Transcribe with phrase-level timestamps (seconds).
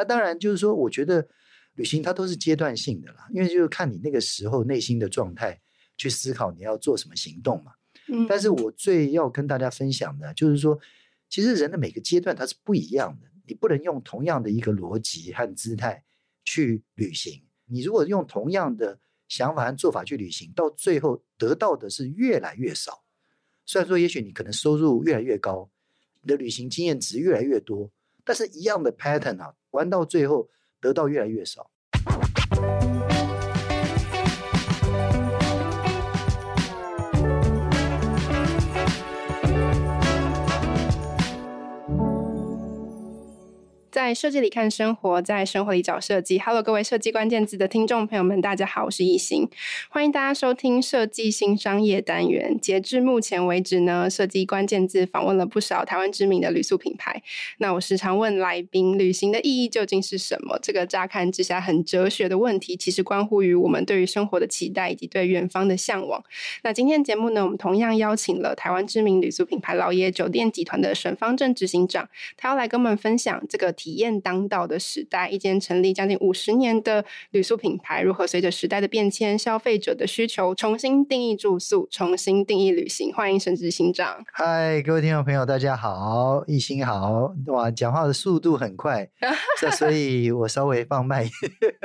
[0.00, 1.28] 那当然就是说，我觉得
[1.74, 5.60] 旅行它都是阶段性的啦，因为就是看你那个时候内心的状态
[5.98, 7.72] 去思考你要做什么行动嘛。
[8.08, 10.80] 嗯，但是我最要跟大家分享的，就是说，
[11.28, 16.02] 其实人的每个阶段它是不一样的，你不能用同样的一个逻辑和姿态
[16.42, 17.42] 去旅行。
[17.66, 18.98] 你如果用同样的
[19.28, 23.04] 想法和做法去旅行，到最后得到的是越来越少。
[23.66, 25.70] 虽然说，也许你可能收入越来越高。
[26.22, 27.90] 你的旅行经验值越来越多，
[28.24, 30.50] 但是一样的 pattern 啊，玩到最后
[30.80, 31.70] 得到越来越少。
[44.00, 46.38] 在设计里看生活，在生活里找设计。
[46.38, 49.46] Hello，各位设计关键字的听众朋友们，大家好，我是亦欣，
[49.90, 52.58] 欢迎大家收听设计新商业单元。
[52.58, 57.22] 截至目前为止呢，设计关键字访问了不少台湾知名的旅宿品牌。
[57.58, 60.58] 那我时常问来宾，旅行的意义究竟是什么？
[60.62, 66.24] 这个乍看之下很哲学的问题，其实关乎于我们对于生活的期待以及对远方的向往。
[66.62, 73.89] 那今天节目呢，我们同样邀请了台湾知名旅宿品牌老爷酒店集团的沈方正执行长，他要来跟我们分享这个题。
[73.90, 83.12] 体验当道的时代，一间成立将近五十年的旅宿品牌，如何随着时代的变迁、消费者的需求，重新定义住宿，重新定义旅行？
[83.12, 84.24] 欢迎沈执行长。
[84.32, 87.34] 嗨，各位听众朋友，大家好，一心好。
[87.46, 89.10] 哇，讲话的速度很快，
[89.60, 91.28] 这所以我稍微放慢。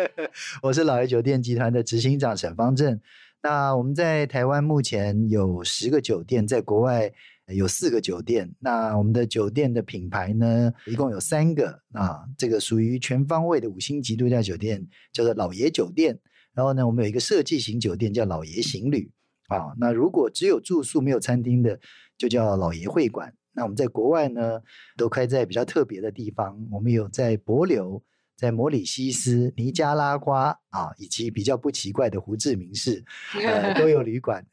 [0.61, 3.01] 我是老爷酒店集团的执行长沈方正。
[3.41, 7.11] 那我们在台湾目前有十个酒店，在国外。
[7.53, 16.19] 有四个酒店，那我们的酒店的品牌呢，一共有三个啊，这个属于全方位的五星级度假酒店，叫做老爷酒店。
[16.53, 19.11] 然后呢，我们有一个设计型酒店叫老爷行旅
[19.47, 19.75] 啊。
[19.77, 21.79] 那如果只有住宿没有餐厅的，
[22.17, 23.33] 就叫老爷会馆。
[23.53, 24.59] 那我们在国外呢，
[24.97, 28.01] 都开在比较特别的地方，我们有在帛琉。
[28.35, 34.45] 在摩里西斯、尼加拉瓜啊，以及比较不奇怪的胡志明市，呃，都有旅馆，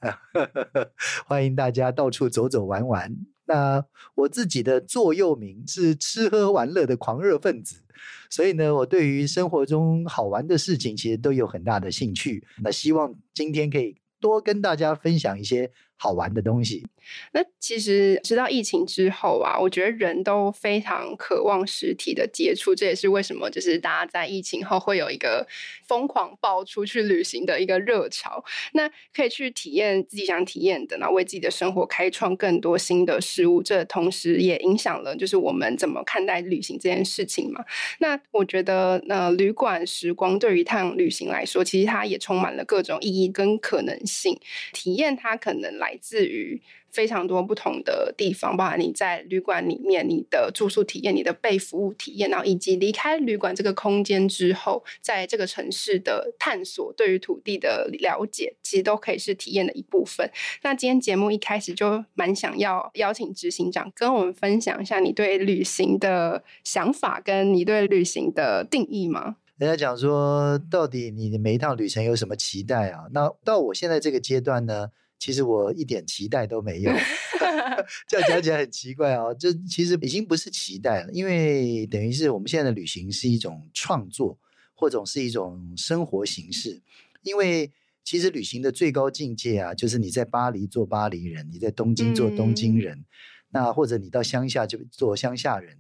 [1.27, 3.17] 欢迎大家到处走走玩玩。
[3.45, 3.85] 那
[4.15, 7.83] 我自己的座右铭是吃喝玩乐的狂热分子，
[8.31, 12.47] 所以呢，我对于生活中好玩的事情其实都有很大的兴趣。
[12.63, 16.85] 那希望今天可以多跟大家分享一些好玩的东西。
[17.33, 25.47] 那其实直到疫情之后啊，我觉得人都非常渴望实体的接触，这也是为什么就是大家在疫情后会有一个
[25.87, 28.45] 疯狂爆出去旅行的一个热潮。
[28.73, 33.63] 那可以去体验自己想体验的，然后为自己的生活开创更多新的事物。
[33.63, 37.65] 这同时也影响了就是我们怎么看待旅行这件事情嘛。
[38.01, 44.39] 那我觉得呃，旅馆时光对于一趟旅行来说，其实它也充满了各种意义跟可能性。
[44.73, 46.63] 体验它可能来来自于。
[46.93, 60.31] 非常多不同的地方，包含你在旅馆里面，你的住宿体验，你的被服务体验，然后以及离开旅馆这个空间之后，在这个城市的探索，对于土地的了解，其实都可以是体验的一部分。
[60.63, 69.37] 那今天节目一开始就蛮想要邀请执行长跟我们分享一下你对旅行的想法，跟你对旅行的定义吗？
[69.57, 73.05] 人家讲说，到底你的每一趟旅程有什么期待啊？
[73.15, 74.91] 那到我现在这个阶段呢？
[75.23, 76.91] 其实我一点期待都没有，
[78.11, 79.37] 这样讲起来很奇怪啊、哦。
[79.39, 84.37] 这其实已经不是期待了，因为等于是我们现在的旅行是一种创作，
[84.75, 86.83] 或者是一种生活形式。
[87.23, 87.71] 因为
[88.03, 93.05] 其实旅行的最高境界啊，就是你在巴黎做巴黎人，你在东京做东京人，嗯、
[93.51, 95.79] 那或者你到乡下就做乡下人。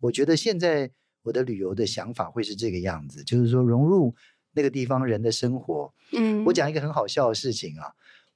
[0.00, 0.90] 我觉得现在
[1.22, 4.12] 我的旅游的想法会是这个样子，就是说融入
[4.52, 5.94] 那个地方人的生活。
[6.10, 7.86] 嗯，我讲一个很好笑的事情啊。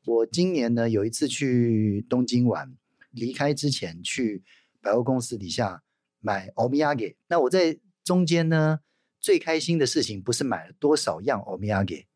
[0.07, 2.77] 我今年呢，有一次去东京玩，
[3.11, 4.43] 离开之前去
[4.83, 5.83] 百货公司底下
[6.21, 7.17] 买欧米亚给。
[7.29, 8.81] 那我在中间呢，
[9.19, 12.07] 最开心的事情不是买了多少样欧米亚给，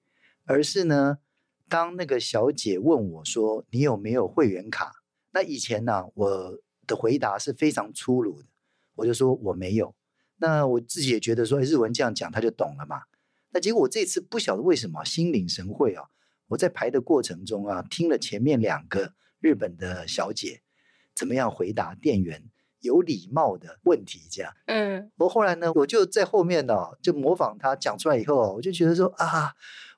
[0.45, 1.19] 而是呢，
[1.67, 4.93] 当那个小姐问我说：“你有没有会员卡？”
[5.33, 8.49] 那以前呢、我的回答是非常粗鲁的，
[8.97, 9.95] 我就说我没有。
[10.37, 13.05] 那我自己也觉得说，日文这样讲他就懂了嘛。
[13.51, 16.05] 那结果我这次不晓得为什么心领神会啊。
[16.49, 20.63] 我在排的过程中啊，听了前面两个日本的小姐
[21.15, 22.43] 怎么样回答店员
[22.81, 24.53] 有礼貌的问题，这样。
[24.67, 29.55] 嗯，我后来呢，我就在后面呢、哦，就模仿他讲出来以后，我就觉得说啊，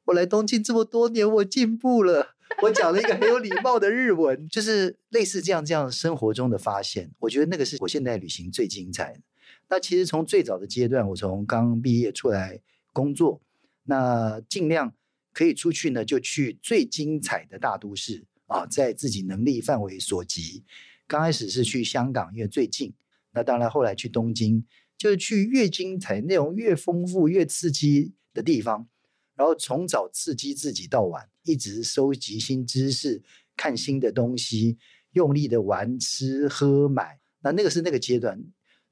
[0.07, 2.35] 我来东京这么多年，我进步了。
[2.63, 7.11] 我讲了一个很有礼貌的日文，就是类似这样这样生活中的发现。
[7.21, 9.21] 我觉得那个是我现在旅行最精彩的。
[9.69, 12.61] 那其实从最早的阶段，我从刚毕业出来
[12.93, 13.41] 工作，
[13.85, 14.93] 那尽量。
[15.33, 20.65] 可以出去呢，就去最精彩的大都市啊，在自己能力范围所及。
[21.07, 22.93] 刚开始是去香港，因为最近。
[23.33, 24.65] 那当然后来去东京，
[24.99, 28.89] 就是去越精彩、内容越丰富、越刺激的地方，
[29.37, 33.23] 然后从早刺激自己到晚，一直收集新知识、
[33.57, 34.79] 看新的东西，
[35.13, 37.21] 用力的玩、吃、喝、买。
[37.43, 38.43] 那那个是那个阶段，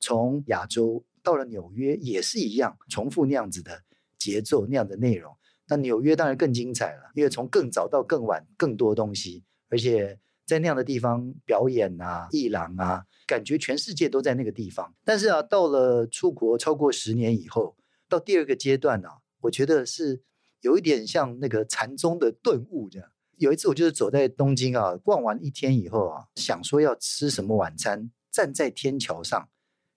[0.00, 3.82] 从亚洲到了纽约也是一样，重复那样子的
[4.16, 5.36] 节奏、那样的内容。
[5.68, 13.04] 那纽约当然更精彩了，因为从更早到更晚，更多东西，而且在那样的地方表演啊、艺廊啊。
[13.26, 17.76] 感觉全世界都在那个地方，但是啊，到了出国超过十年以后，
[18.08, 20.22] 到第二个阶段、啊，我觉得是
[20.62, 23.06] 有一点像那个禅宗的顿悟这样。
[23.36, 29.50] 有一次，我就是走在东京啊，逛完一天以后啊，想说要吃什么晚餐，站在天桥上，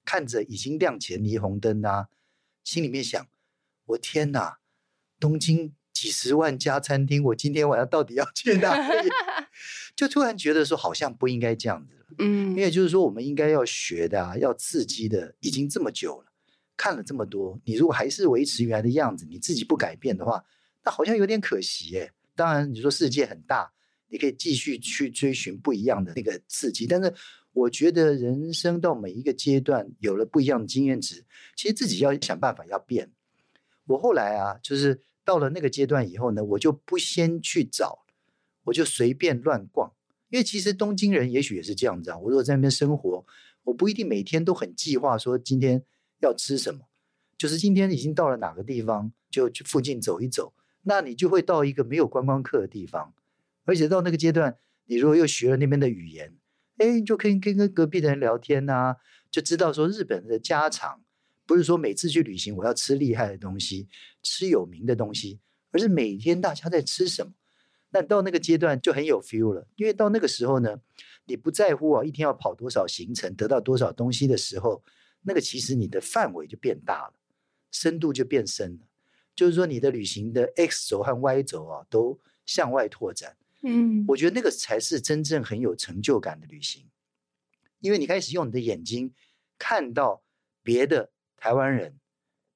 [0.03, 2.09] 看着已经亮起的霓虹灯啊，
[2.65, 3.25] 心里面想：
[3.85, 4.57] 我天哪，
[5.21, 9.07] 东京几十万家餐厅，我今天晚上到底要去哪里？
[9.95, 11.95] 就突然觉得说，好像不应该这样子。
[12.17, 16.31] 嗯，因为就是说，我们应该要学的啊，要刺激的，已经这么久了，
[16.75, 20.43] 看了这么多，你如果还是维持原来的样子，你自己不改变的话，
[20.83, 22.11] 那好像有点可惜耶。
[22.35, 23.71] 当然，你说世界很大，
[24.09, 27.13] 你可以继续去追寻不一样的那个刺激，但是
[27.53, 31.23] 我觉得人生到每一个阶段，有了不一样的经验值，
[31.55, 33.11] 其实自己要想办法要变。
[33.85, 38.05] 我后来啊，就是到了那个阶段以后呢，我就不先去找，
[38.65, 39.93] 我就随便乱逛。
[40.29, 42.17] 因为其实东京人也许也是这样子啊。
[42.17, 43.25] 我如果在那边生活，
[43.63, 45.83] 我不一定每天都很计划说今天
[46.19, 46.87] 要吃什么，
[47.37, 50.53] 就是今天已经到了哪个地方，就去附近走一走。
[50.83, 53.13] 那你就会到一个没有观光客的地方，
[53.65, 56.35] 而且到那个阶段，你如果又学了那边的语言，
[56.77, 58.95] 哎，你就可以跟跟隔壁的人聊天呐，
[59.29, 61.03] 就知道说日本的家常，
[61.45, 63.87] 不是说每次去旅行我要吃厉害的东西，
[64.21, 65.39] 吃有名的东西，
[65.71, 67.33] 而是每天大家在吃什么。
[67.89, 70.79] 那到那个阶段就很有 feel 了，因为到那个时候呢，
[71.25, 74.81] 你不在乎啊，一天要跑多少行程，得到多少东西的时候，
[75.23, 77.13] 那个其实你的范围就变大了，
[77.69, 78.87] 深度就变深了。
[79.35, 83.35] 就是说，你的旅行的 X 轴和 Y 轴啊，都向外拓展。
[83.63, 86.85] 嗯，我觉得那个才是真正很有成就感的旅行，
[87.79, 89.13] 因为你开始用你的眼睛
[89.57, 90.23] 看到
[90.63, 91.11] 别的
[91.41, 91.99] 台湾人、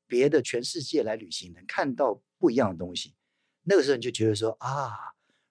[0.08, 3.16] 别的全世界来旅行，能看到不一样的东西。
[3.64, 4.92] 那个时候你就觉得说啊。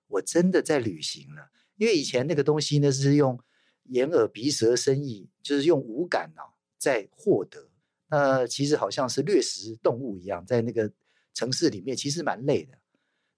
[0.06, 3.40] 我真的在旅行了，因为以前那个东西呢是用
[3.84, 7.69] 眼耳鼻舌身意，就是用五感啊在获得。
[8.06, 10.92] 那，其实好像是掠食动物一样，在那个
[11.32, 12.78] 城市里面其实蛮累的。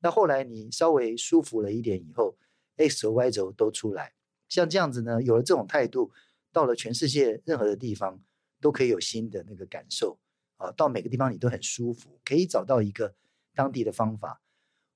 [0.01, 2.37] 那后来你稍微舒服了一点以后
[2.77, 4.13] ，X 轴 Y 轴都出来，
[4.47, 6.13] 像这样子呢，有了这种态度，
[6.53, 8.21] 到了全世界任何的地方
[8.61, 10.19] 都可以有新的那个感受
[10.57, 13.15] 啊，到每个地方你都很舒服，可以找到一个
[13.55, 14.41] 当地的方法。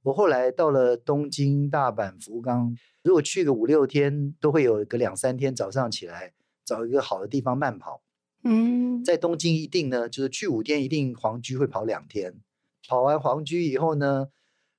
[0.02, 6.32] 我后来到了东京、大阪、福冈，如果去个五六天，都会有个两三天早上起来
[6.64, 8.02] 找一个好的地方慢跑。
[8.42, 12.34] 嗯，在东京一定呢，就是去五天一定皇居会跑两天，
[12.88, 14.28] 跑完皇居以后呢，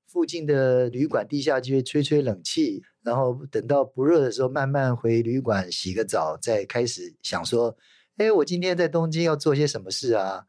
[0.07, 7.77] 附近的旅馆地下就会吹吹冷气，然后等到不热的时候，慢慢回旅馆洗个澡，再开始想说，
[8.17, 10.45] 哎，我今天在东京要做些什么事啊？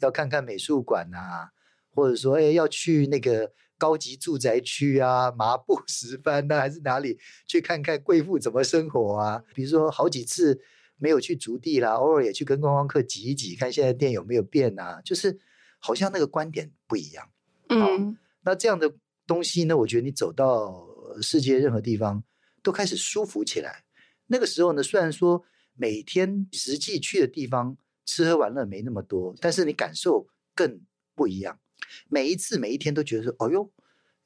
[0.00, 1.50] 要看看美术馆啊，
[1.90, 3.52] 或者说，哎，要去那个。
[3.78, 7.18] 高级住宅区啊，麻布十番呢，还是哪里
[7.48, 9.42] 去看看贵妇怎么生活啊？
[9.56, 10.56] 比如说好几次
[10.98, 15.00] 没有去足地啦，偶尔也去跟观光客挤一挤，看现在店有没有变啊？
[15.04, 15.36] 就是
[15.80, 17.28] 好像那个观点不一样。
[17.70, 18.94] 嗯，那这样的
[19.26, 20.86] 东西呢，我觉得你走到
[21.20, 22.22] 世界任何地方
[22.62, 23.82] 都开始舒服起来。
[24.28, 25.42] 那个时候呢，虽然说
[25.74, 30.80] 每天实际去的地方吃喝玩乐没那么多，但是你感受更
[31.14, 31.60] 不一样。
[32.08, 33.70] 每一次每一天都觉得说，哦哟，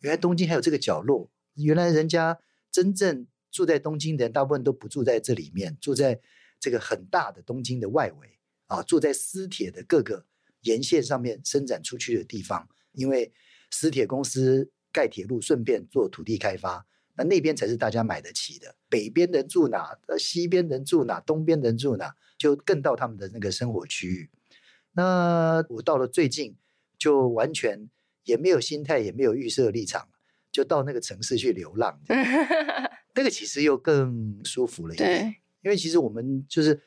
[0.00, 1.30] 原来东京还有这个角落。
[1.54, 2.38] 原来人家
[2.70, 6.20] 真正住在东京的人，大部分都不住在这里面，住在
[6.60, 10.26] 这个很大的东京的外围啊，住在私铁的各个
[10.62, 12.68] 沿线上面伸展出去的地方。
[12.92, 13.32] 因为
[13.70, 18.74] 私铁公司盖铁路，顺便做土地开发，那那边才是大家买得起的。
[18.88, 24.30] 北边人住哪，西边人住哪，东边人住哪，就更到他们的那个生活区域。
[24.92, 26.56] 那我到了最近。
[26.98, 27.90] 就完全
[28.24, 30.08] 也没有心态，也没有预设立场，
[30.50, 32.00] 就到那个城市去流浪，
[33.14, 34.98] 那个其实又更舒服了一
[35.60, 36.80] 因为其实我们就是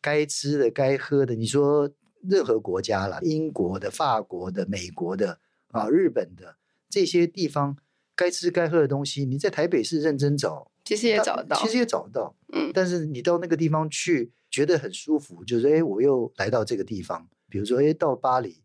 [0.00, 1.90] 该吃的、该喝的，你说
[2.22, 5.40] 任何国家啦，英国的、法国的、美国的
[5.72, 6.56] 啊、日本的
[6.88, 7.76] 这些地方，
[8.18, 12.34] 该吃该喝的东西，你在台北市认真找，其实也找得到，其实也找得到。
[12.52, 18.60] 嗯，但是你到那个地方去，觉得很舒服，就是哎，我又来到这个地方，比如说哎，到巴黎。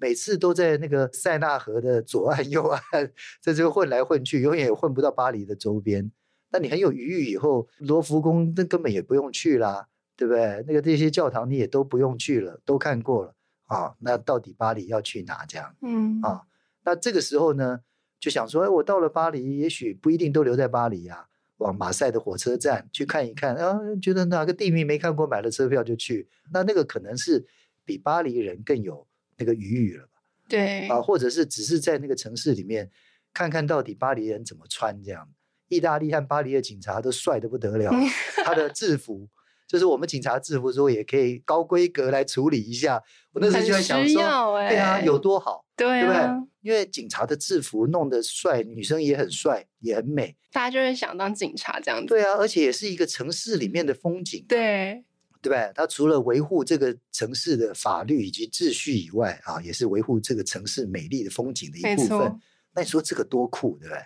[0.00, 3.10] 每次都在那个塞纳河的左岸、 右岸，
[3.42, 6.08] 在这个混来混去，永远也混不到巴黎的周边。
[6.50, 10.64] 那你很有余裕以后，罗浮宫那根本也不用去啦，对不对？
[10.68, 13.34] 那个这些教堂你也都不用去了，都看过了
[13.66, 13.92] 啊。
[13.98, 15.44] 那到底巴黎要去哪？
[15.46, 16.42] 这样，嗯啊，
[16.84, 17.80] 那这个时候呢，
[18.20, 21.26] 就想说，哎，我到了巴黎，也许不一定都留在巴黎啊，
[21.58, 26.28] 往马赛的火车站去看一看啊，觉得哪个地名没看过，买了车票就去。
[26.52, 27.46] 那那个可能是
[27.84, 29.06] 比巴黎人更有
[29.36, 30.12] 那个余裕了吧？
[30.48, 32.90] 对啊，或者是只是在那个城市里面
[33.32, 35.28] 看看到底巴黎人怎么穿这样。
[35.68, 37.92] 意大利和巴黎的警察都帅的不得了，
[38.42, 39.28] 他的制服
[39.68, 43.00] 就是我们警察制服，说也可以高规格来处理一下。
[43.32, 46.48] 我那时候就在想说，欸、对啊，有多好，对，啊、对不对？
[46.62, 52.06] 因为警察的制服弄得帅，女生也很帅，也很美，大家就会想当警察这样子。
[52.06, 55.04] 对啊，而且也是一个城市里面的风景，对，
[55.42, 55.70] 对不对？
[55.74, 62.40] 他除了维护这个城市的法律以及秩序以外啊，也是维护这个城市美丽的风景的一部分。
[62.74, 64.02] 那你说这个多酷，对不对？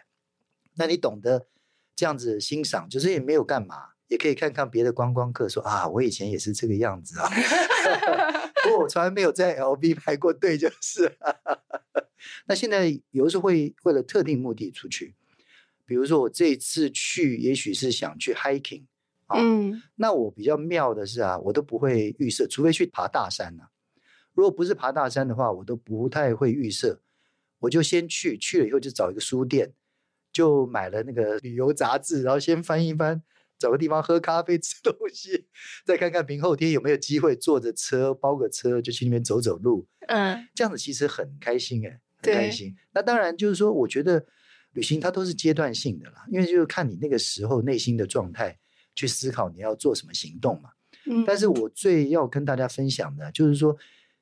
[0.74, 1.46] 那你懂得。
[1.94, 3.76] 这样子欣赏，就是也没有干嘛，
[4.12, 7.28] 也可以看看别的观光客说啊，我以前也是这个样子啊
[8.62, 11.10] 不过我从来没有在 LV 排 过队，就是。
[12.46, 15.14] 那现在有的时候会为了特定目的出去，
[15.86, 18.84] 比如说我这次去，也许是想去 hiking
[19.26, 23.70] 啊，嗯，那我比较妙的是啊，我都不会预设，除非去爬大山啊。
[24.34, 27.00] 如果不是爬大山的话，我都不太会预设，
[27.60, 29.72] 我就先去，去了以后就找一个书店。
[30.32, 33.22] 就买了那个旅游杂志，然后先翻一翻，
[33.62, 35.46] 找个地方喝咖啡、 吃东西，
[35.86, 39.86] 再看看明后天有没有机会坐着车包个车就去那边走走路。
[40.08, 42.74] 嗯，这样子其实很开心哎，很开心。
[42.92, 44.26] 那当然就是说，我觉得
[44.72, 48.58] 旅行它都是阶段性的啦，因为就是看你那个时候内心的状态
[48.94, 50.70] 去思考你要做什么行动嘛。
[51.06, 53.76] 嗯，但是我最要跟大家分享的，就是说，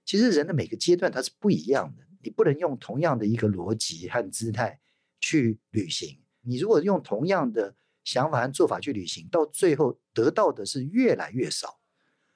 [0.05, 4.79] 其实人的每个阶段它是不一样的，你不能用同样的一个逻辑和姿态。
[5.23, 11.81] 去旅行，你如果用同样的想法和做法去旅行，到最后得到的是越来越少。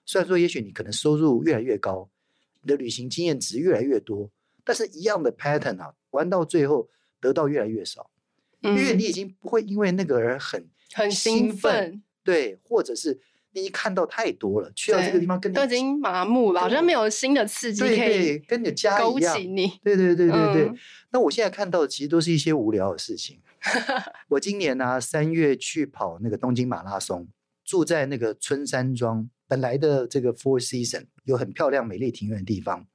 [0.05, 2.11] 虽然说，也许你可能收入越来越高，
[2.63, 4.31] 你的旅行经验值越来越多，
[4.65, 6.89] 但是一样的 pattern 啊，玩到最后
[7.21, 8.11] 得到越来越少，
[8.61, 13.21] 因为你已经不会因为那个而很很兴奋，对，或者是。
[13.63, 19.69] 你看到太多了，去到这个地方跟你都已经麻木了，好像没有新的刺激可以跟你的家一样，勾起你。
[19.83, 20.65] 对对对对对。
[20.65, 20.77] 嗯、
[21.13, 23.41] 那我现在看到的其实都是一些无聊的事情。
[24.29, 27.29] 我今年呢、啊、三月去跑那个东京马拉松，
[27.65, 32.87] 住在那个春山庄，本来的这个 Four Seasons 有很漂亮美丽庭院的地方。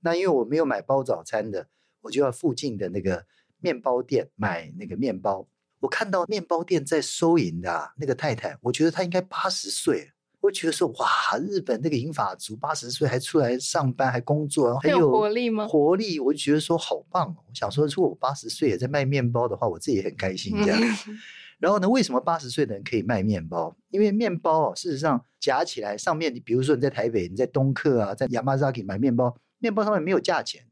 [0.00, 1.68] 那因为我没有买包早餐的，
[2.02, 3.24] 我就要附近的那个
[3.60, 5.48] 面包店买那个面包。
[5.82, 10.12] 我看到面包店在收银的、啊、那个太太，我觉得她应该八十岁。
[10.40, 11.08] 我觉得说哇，
[11.38, 15.66] 日本那个银发族八十岁还出来上班还工作，很有，活力吗？
[15.66, 17.34] 活力，我就觉得说好棒。
[17.36, 20.80] 我想说，如果我八十岁也在卖面包的话，我自己也很开心这样。
[20.80, 21.18] 嗯、
[21.58, 23.76] 然后呢，为什么八十岁的人可以卖面包？
[23.90, 30.66] 因为面包哦，事实上夹起来上面，你比如说你在台北，你在东客啊，在 Yamazaki 买面包，面包上面没有价钱。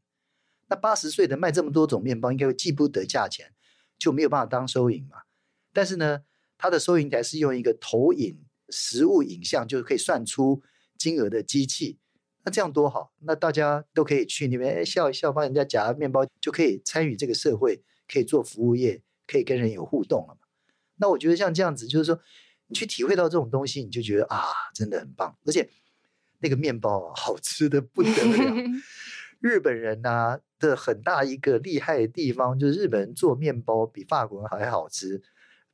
[0.67, 3.53] 那八十岁的卖这么多种面包，应该会记不得价钱。
[4.01, 5.17] 就没有办法当收银嘛？
[5.71, 6.23] 但是呢，
[6.57, 8.35] 它的收银台是用一个投影
[8.69, 10.63] 实物影像，就是可以算出
[10.97, 11.99] 金额的机器。
[12.43, 13.13] 那这样多好！
[13.19, 20.47] 那大家都可以去那边笑一笑，帮人家夹面包，就可以参与这个社会，可以做服务业，可以跟人有互动了嘛。
[20.95, 22.19] 那我觉得像这样子，就是说
[22.65, 24.41] 你去体会到这种东西，你就觉得啊，
[24.73, 25.37] 真的很棒。
[25.45, 25.69] 而且
[26.39, 28.55] 那个面包，好吃的不得了。
[29.41, 30.39] 日本人啊。
[30.61, 35.19] 的很大一个厉害的地方，就是日本人做面包比法国人还好吃，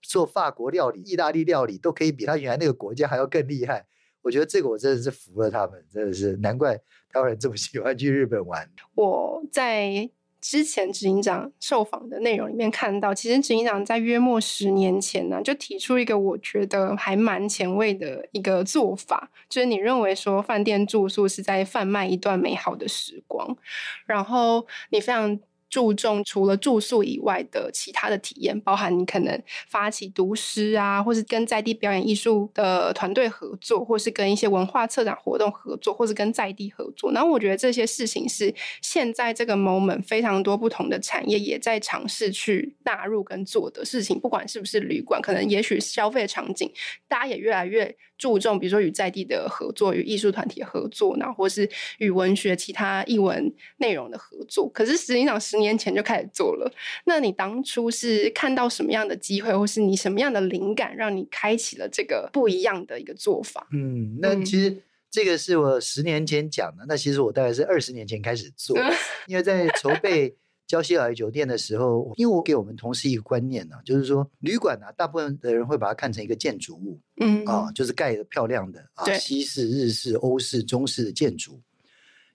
[0.01, 3.85] 做法国料理、意大利料理都可以比他原来那个国家还要更厉害。
[4.21, 6.77] 我觉得这个我真的是服了他们，真的是难怪
[7.09, 8.71] 台湾人这么喜欢去日本玩。
[8.95, 10.09] 我在。
[10.39, 23.57] 之前执行长受访的内容里面看到，其实执行长在约莫十年前呢，就提出一个我觉得还蛮前卫的一个做法，就是你认为说饭店住宿是在贩卖一段美好的时光，
[24.05, 25.39] 然后你非常。
[25.69, 37.11] 注重除了住宿以外的其他的体验，包含你可能发起读诗啊，或是跟在地表演艺术的团队合作，或是跟一些文化策展活动合作，或是跟在地合作。
[37.11, 46.71] 然后我觉得这些事情是现在这个 moment 非常多不同的产业也在尝试去纳入跟做的事情，不管是不是旅馆，可能也许消费场景，
[47.07, 51.69] 大家也越来越注重，比如说与在地的合作，与艺术团体合作，然后或是
[51.99, 54.69] 与文学其他艺文内容的合作。
[54.69, 56.71] 可是实际上十年前就开始做了。
[57.05, 63.67] 那你当初是看到什么样的机会，或是你什么样的灵感，让你开启了这个不一样的一个做法？
[63.71, 64.77] 嗯，那其实
[65.09, 66.85] 这个是我十年前讲的。
[66.87, 68.77] 那其实我大概是二十年前开始做，
[69.27, 70.35] 因为在筹备
[70.67, 81.61] 娇西老爷酒店的时候，因为我给我们同事一个观念呢、啊，就是说旅馆啊，大部分的人会把它看成一个建筑物，嗯啊，就是盖的漂亮的啊，西式、日式、欧式、中式的建筑，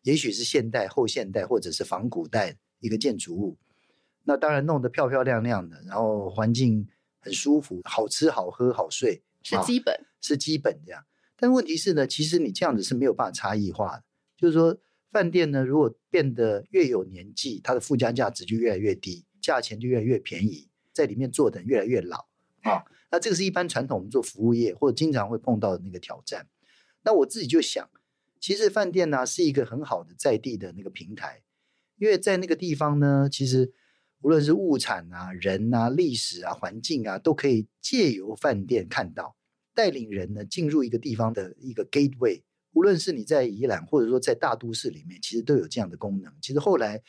[0.03, 3.57] 也许是现代、后现代或者是仿古代一个建筑物。
[4.25, 6.87] 那当然弄得漂漂亮亮的，然后环境
[7.19, 11.03] 很舒服，好吃、好喝、好睡，是基本，啊、是基本这样。
[11.37, 14.05] 但问题是呢，其实你这样子是没有办法差异化的，
[14.37, 14.79] 就是说。
[15.13, 22.25] 饭店呢，如果变得越有年纪，它的附加价值就越来越低，价钱就越来越便宜，在里面坐的人越来越老
[22.63, 22.83] 啊。
[23.11, 26.49] 那这个是一般传统我们做服务业或者经常会碰到的那个挑战。
[27.03, 27.91] 那我自己就想，
[28.41, 31.43] 其实饭店呢是一个很好的在地的那个平台，
[32.03, 33.73] 因为在那个地方呢，其实
[34.23, 39.37] 无论是物产啊、人啊、历史啊、环境啊，都可以借由饭店看到，
[39.73, 42.43] 带领人呢进入一个地方的一个 gateway。
[42.73, 46.35] 无论是你在宜兰，或者说在大都市里面，其实都有这样的功能。
[46.43, 47.01] 其实后来，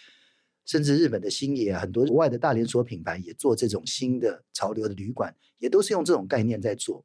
[0.64, 7.04] 甚至日本的星野啊，很多国外的大连锁品牌也做这种新的潮流的旅馆，也都是用这种概念在做。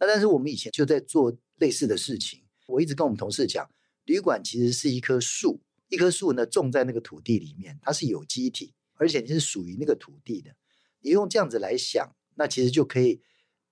[0.00, 2.40] 那但是我们以前就在做类似的事情。
[2.66, 3.70] 我一直跟我们同事讲，
[4.06, 10.54] 旅馆其实是一棵树，一棵树呢种在那个土地里面，它是有机体，而且你是属于那个土地的。
[11.00, 13.22] 你用这样子来想，那其实就可以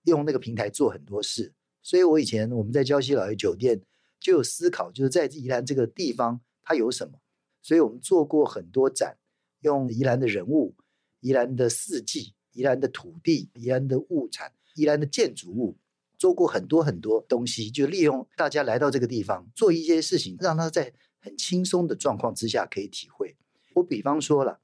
[0.05, 1.53] 用那个平台做很多事。
[1.83, 3.81] 所以，我以前我们在礁溪老爷酒店
[4.19, 7.21] 就有思考，就是在宜兰这个地方它有什么。
[7.63, 9.19] 所以我们做过很多展，
[9.61, 10.75] 用宜兰的人物、
[11.21, 15.77] 宜兰的四季、宜兰的土地、宜兰的物产、宜兰的建筑物，
[16.17, 20.93] 做过很多很多东西，就利用大家来到这个地方做一些事情，让他在
[21.27, 23.37] 很轻松的状况之下可以体会。
[23.75, 24.61] 我比方说了，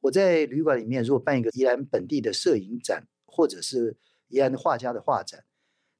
[0.00, 3.98] 我在旅馆里面如果办一个宜兰本地的摄影展，或者是
[4.28, 5.44] 宜兰的画家的画展。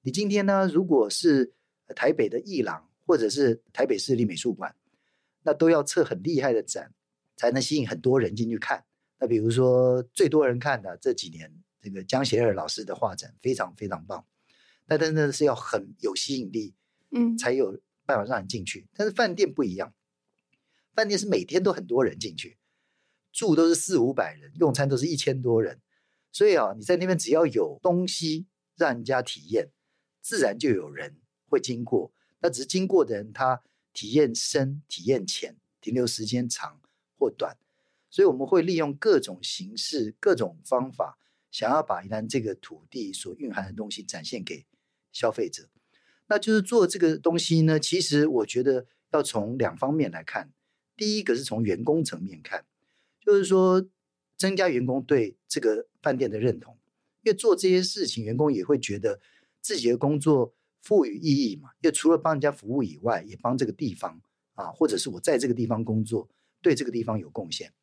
[0.01, 0.67] 你今天呢？
[0.73, 1.53] 如果是
[1.95, 4.75] 台北的艺廊，或者是台北市立美术馆，
[5.43, 6.95] 那都要测很厉害的展，
[7.37, 8.87] 才能吸引很多人进去看。
[9.19, 14.25] 那比如说最多人看的这几年，这个江贤二老师的画展非常非常棒。
[14.87, 16.75] 那真的是要很有吸引力，
[17.11, 18.89] 嗯，才有办法让人进去。
[18.95, 19.93] 但是饭店不一样，
[20.99, 22.59] 饭店是每天都很多人进去，
[23.31, 25.81] 住都是四五百人，用餐都是一千多人。
[26.33, 29.71] 所以啊，你在那边只要有东西让人家体验。
[30.21, 36.81] 自然就有人会经过，那只是经过的人，他体验深、体验浅，停留时间长
[37.17, 37.57] 或短，
[38.11, 41.17] 所以我们会利用各种形式、各种方法，
[41.53, 44.67] 想要把宜兰这个土地所蕴含的东西展现给
[45.13, 45.69] 消费者。
[46.27, 50.53] 那就是做这个东西呢，其实我觉得要从两方面来看。
[50.99, 52.67] 第一个是从员工层面看，
[53.25, 53.89] 就是说
[54.37, 56.77] 增加员工对这个饭店的认同，
[57.23, 59.19] 因为做这些事情，员工也会觉得。
[59.61, 64.23] 自己的工作赋予意义嘛，因为除了帮人家服务以外，也帮这个地方
[64.55, 66.29] 啊，或者是我在这个地方工作，
[66.63, 67.75] 对这个地方有贡献。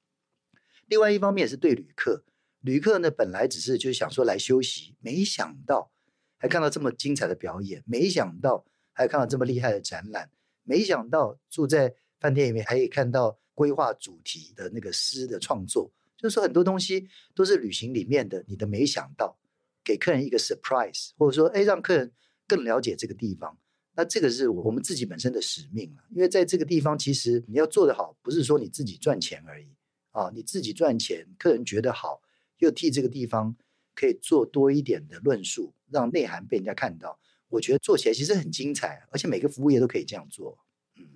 [0.88, 2.23] 另外一方面也是对旅客，
[2.62, 5.91] 旅客呢本来只是就是想说来休息，没想到
[6.38, 10.32] 还看到这么精彩的表演，没想到还看到这么厉害的展览，
[10.63, 19.38] 没想到住在饭店里面还可以看到规划主题的那个诗的创作，就是说很多东西都是旅行里面的你的没想到。
[19.84, 22.12] 给客人一个 surprise，或者说，哎，让客人
[22.47, 23.56] 更了解这个地方。
[23.95, 26.04] 那这个是我们自己本身的使命了。
[26.10, 29.67] 因为在这个地方，其实你要做得好，不是说你自己赚钱而已
[30.10, 30.32] 啊。
[30.34, 32.19] 你自己赚钱，客人觉得好，
[32.58, 33.56] 又替这个地方
[33.93, 37.19] 可以做多一点的论述，让内涵被人家看到。
[37.49, 40.58] 我觉得做起来其实很精彩，而且每个服务业都可以这样做。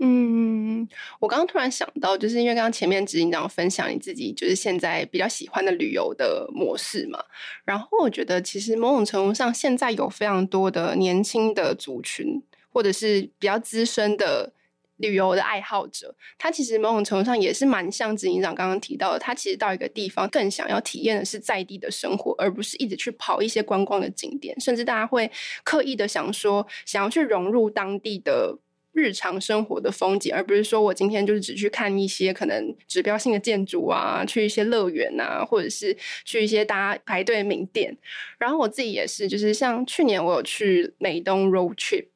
[0.02, 0.88] 嗯，
[1.20, 7.22] 我刚刚突然想到，就是因为刚刚前面执行长分享你自己就是现在比较喜欢的旅游的模式嘛，
[7.66, 14.54] 然后我觉得其实某种程度上，现在有非常多的年轻的族群，或者是比较资深的
[14.96, 25.30] 旅游的爱好者，他其实某种程度上也是蛮像执行长刚刚提到的，他其实到一个地方更想要体验的是在地的生活，而不是一直去跑一些观光的景点，甚至大家会
[25.66, 28.58] 刻意的想说，想要去融入当地的。
[29.00, 37.98] 日常生活的风景，而不是说我今天就是只去看一些可能指标性的建筑啊，去一些乐园啊，或者是去一些大家排队的名店。
[38.38, 42.08] 然后我自己也是，就是像去年我有去美东 road trip，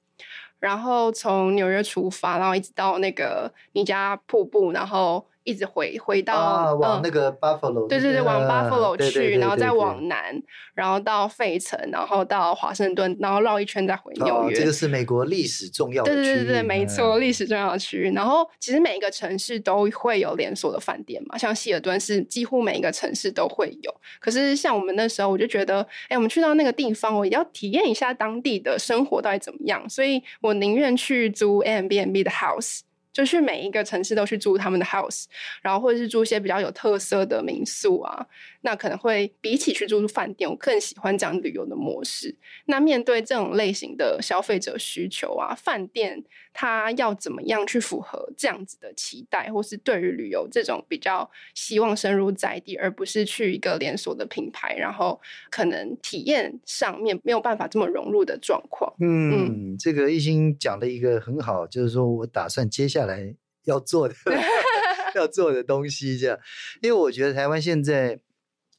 [0.60, 5.26] 然后从纽约出发，然后一直到那个尼加瀑布，然后。
[5.44, 10.42] 一直回回到、啊、往那个 Buffalo，、嗯、对对对，往 Buffalo 去，对对对对对，然后再往南，
[10.74, 14.56] 然后到费城，然后到华盛顿，然后绕一圈再回纽约。
[14.56, 16.24] 哦、这个是美国历史重要的区域。
[16.24, 18.12] 对对对对，没错，历史重要的区域。
[18.14, 23.94] 然后其实每一个城市都会有连锁的饭店嘛，像希尔顿是几乎每一个城市都会有。
[24.20, 32.80] 可是像我们那时候，我就觉得，哎，我们去到那个地方，我也要体验一下当地的生活到底怎么样，所以我宁愿去租 Airbnb 的 house。
[33.14, 35.26] 就去每一个城市都去住他们的 house，
[35.62, 38.26] 然后或者是住一些比较有特色的民宿啊，
[38.66, 42.36] 那可能会比起去住饭店，我更喜欢这样旅游的模式。
[42.66, 46.24] 那面对这种类型的消费者需求啊，饭店
[46.54, 55.20] 它要怎么样去符合这样子的期待，或是对于旅游这种比较希望深入在地，而不是去一个连锁的品牌，然后
[55.52, 58.94] 可能体验上面没有办法这么融入的状况。
[59.00, 64.16] 嗯，嗯，这个一心讲的一个很好，就是说我打算接下来要做的
[65.16, 66.40] 要做的东西，这样，
[66.82, 68.20] 因为我觉得台湾现在，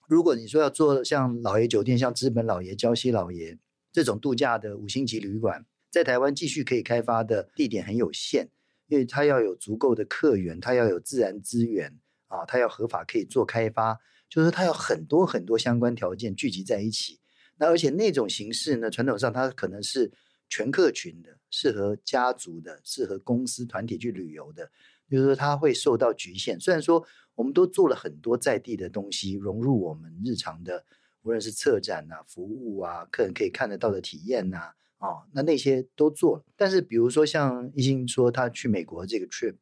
[0.09, 3.59] 如果你说要做像老爷酒店、像资本老爷、礁溪老爷
[3.93, 8.49] 这种度假的五星级旅馆，在台湾继续可以开发的地点很有限，
[8.89, 17.21] 因为它要有足够的客源，它要有自然资源啊，它要合法可以做开发，就是它有很多很多相关条件聚集在一起。
[17.57, 20.13] 那而且那种形式呢，传统上它可能是
[20.49, 24.71] 全客群的，适合家族的，适合公司团体去旅游的，
[25.11, 26.59] 就是说它会受到局限。
[26.59, 30.85] 虽然说我们都做了很多在地的东西，融入我们日常的，
[31.23, 36.45] 无论是策展啊、服务啊、客人可以看得到的体验呐，啊、哦，那那些都做了。
[36.57, 39.57] 但是比如说像一心说他去美国这个 trip，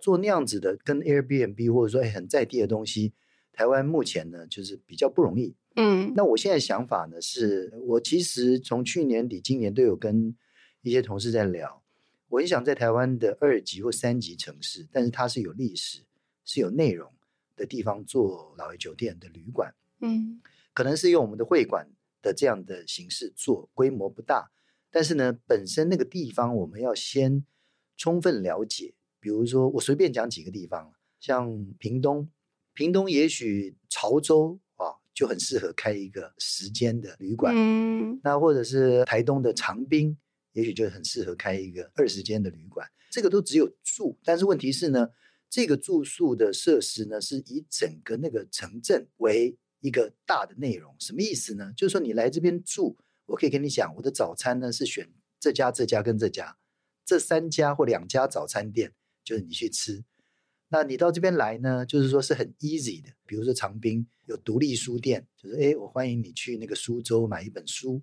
[0.00, 3.12] 做那样子的跟 Airbnb 或者说很在地的东西，
[3.52, 5.54] 台湾目前呢就是比较不容易。
[5.74, 10.34] 嗯，那我现在想法呢是，我其实从去年底今年都有跟
[10.82, 11.82] 一些同事在聊，
[12.28, 16.04] 我很想在台湾的二级或三级城市，但是它是有历史、
[16.44, 17.12] 是有内容
[17.54, 19.74] 的地方做老爷酒店的旅馆。
[20.00, 20.40] 嗯，
[20.72, 21.88] 可能是用我们的会馆
[22.20, 24.50] 的这样的形式做，规模不大，
[24.90, 27.44] 但是呢，本身那个地方我们要先
[27.96, 32.28] 充分了解，比如说我随便讲几个地方，像屏东，
[32.74, 35.00] 屏东也许潮州啊。
[35.16, 40.14] 就很适合开一个时间的旅馆，嗯，那或者是台东的长滨，
[40.56, 42.88] 也许就很适合开一个二十间的旅馆。
[43.10, 45.10] 这个都只有住，但是问题是呢，
[45.50, 50.96] 这个住宿的设施呢，是以整个那个城镇为一个大的内容。
[50.98, 51.72] 什么意思呢？
[51.76, 56.56] 就是说你来这边住，我可以跟你讲，我的早餐呢是选这家、这家跟这家，
[57.04, 60.02] 这三家或两家早餐店，就是你去吃。
[60.68, 68.02] 那你到这边来呢，就是说是很 easy 的，比如说长滨有独立书店，就是哎，我欢迎你去那个苏州买一本书，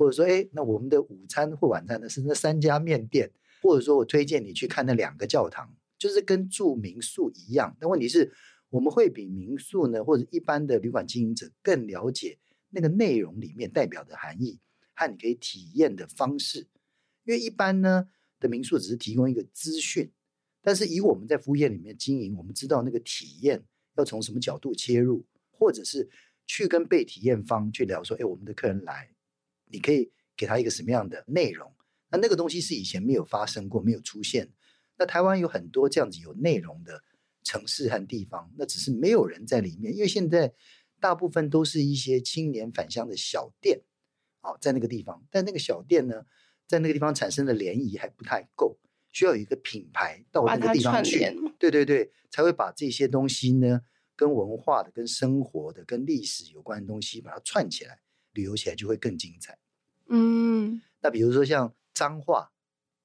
[0.00, 7.76] 或者说哎，那我们的午餐或晚餐呢是那三家面店，或者说我推荐你去看那两个教堂，就是跟住民宿一样。
[7.78, 8.32] 但问题是，
[8.70, 12.38] 我们会比民宿呢或者一般的旅馆经营者更了解
[12.70, 14.58] 那个内容里面代表的含义
[14.94, 16.60] 和你可以体验的方式，
[17.24, 18.08] 因为一般呢
[18.38, 20.10] 的民宿只是提供一个资讯。
[20.62, 23.62] 但是以我们在服务业里面经营，我们知道那个体验
[23.98, 26.08] 要从什么角度切入，或者是
[26.46, 29.10] 去跟被体验方去聊说，哎，我们的客人来，
[29.70, 31.72] 你可以给他一个什么样的内容？
[32.10, 34.50] 那那个东西是以前没有发生过、没有出现。
[34.98, 37.02] 那台湾有很多这样子有内容的
[37.42, 40.52] 城市和地方，那只是没有人在里面，因为现在
[41.00, 43.80] 大部分都是一些青年返乡的小店，
[44.42, 46.26] 哦，在那个地方，但那个小店呢，
[46.66, 48.78] 在那个地方产生的涟漪还不太够。
[49.12, 51.18] 需要有一个品牌到那个地方去，
[51.58, 53.80] 对对对，才会把这些东西呢，
[54.14, 57.98] 跟文化的、跟生活的、跟历史有关的东西，把它串起来，
[58.32, 59.58] 旅游起来就会更精彩。
[60.08, 62.50] 嗯，那比如说像彰化，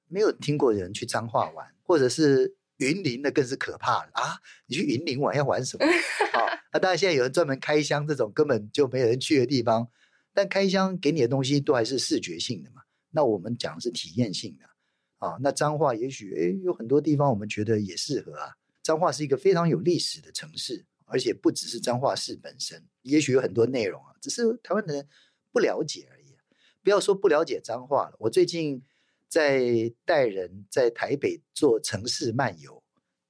[0.08, 4.40] 没有听过人去彰化玩，或者是云林，的更是可怕了啊！
[4.66, 5.86] 你去云林玩要玩什么？
[6.34, 9.88] 好， 那当然现在有人专门开箱这种根本就没有人去的地方，
[10.34, 12.82] 但开箱给你的东西都还是视觉性的嘛。
[13.12, 14.66] 那我们讲的是体验性的。
[15.18, 18.54] 啊，那彰化也许诶有很多地方我们觉得也适合啊。
[18.84, 25.08] 彰化是一个非常有历史的城市，而且不只是彰化市本身，也许有很多内容啊，只是台湾的人
[25.52, 26.36] 不了解而已。
[26.84, 28.84] 不要说不了解脏话了，我最近
[29.28, 32.82] 在带人在台北做城市漫游，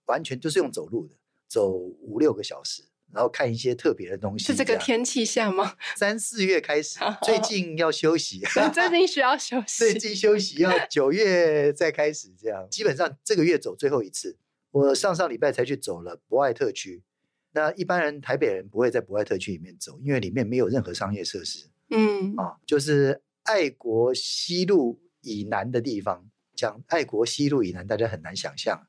[0.05, 1.15] 完全就是用走路的，
[1.47, 2.83] 走五六个小时。
[3.13, 5.77] 然后看一些特别的东西，是这个天气下吗？
[5.95, 8.41] 三四月开始，最近要休息，
[8.73, 14.37] 最近需要休 息，最近休息要 九月再开始，这样基本上这个月走最后一次。
[14.71, 17.03] 我上上礼拜才去走了博爱特区，
[17.55, 21.69] 那一般人台北人不会在博爱特区里面走，因为里面没有任何商业设施。
[21.89, 28.85] 嗯啊，就是爱国西路以南的地方，讲爱国西路以南，大家很难想象，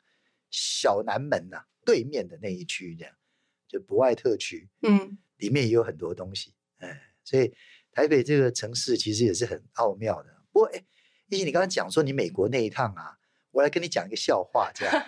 [0.51, 3.15] 小南门呐、啊、对面的那一区这样。
[3.69, 7.55] 就博爱特区，嗯，里面也有很多东西，哎，所以
[7.93, 10.43] 台北这个城市其实也是很奥妙的。
[10.51, 10.85] 不过，哎，
[11.29, 13.17] 懿心，你刚刚讲说你美国那一趟啊，
[13.53, 15.05] 我来跟你讲一个笑话，这样，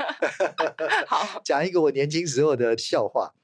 [1.08, 3.34] 好， 讲一个我年轻时候的笑话。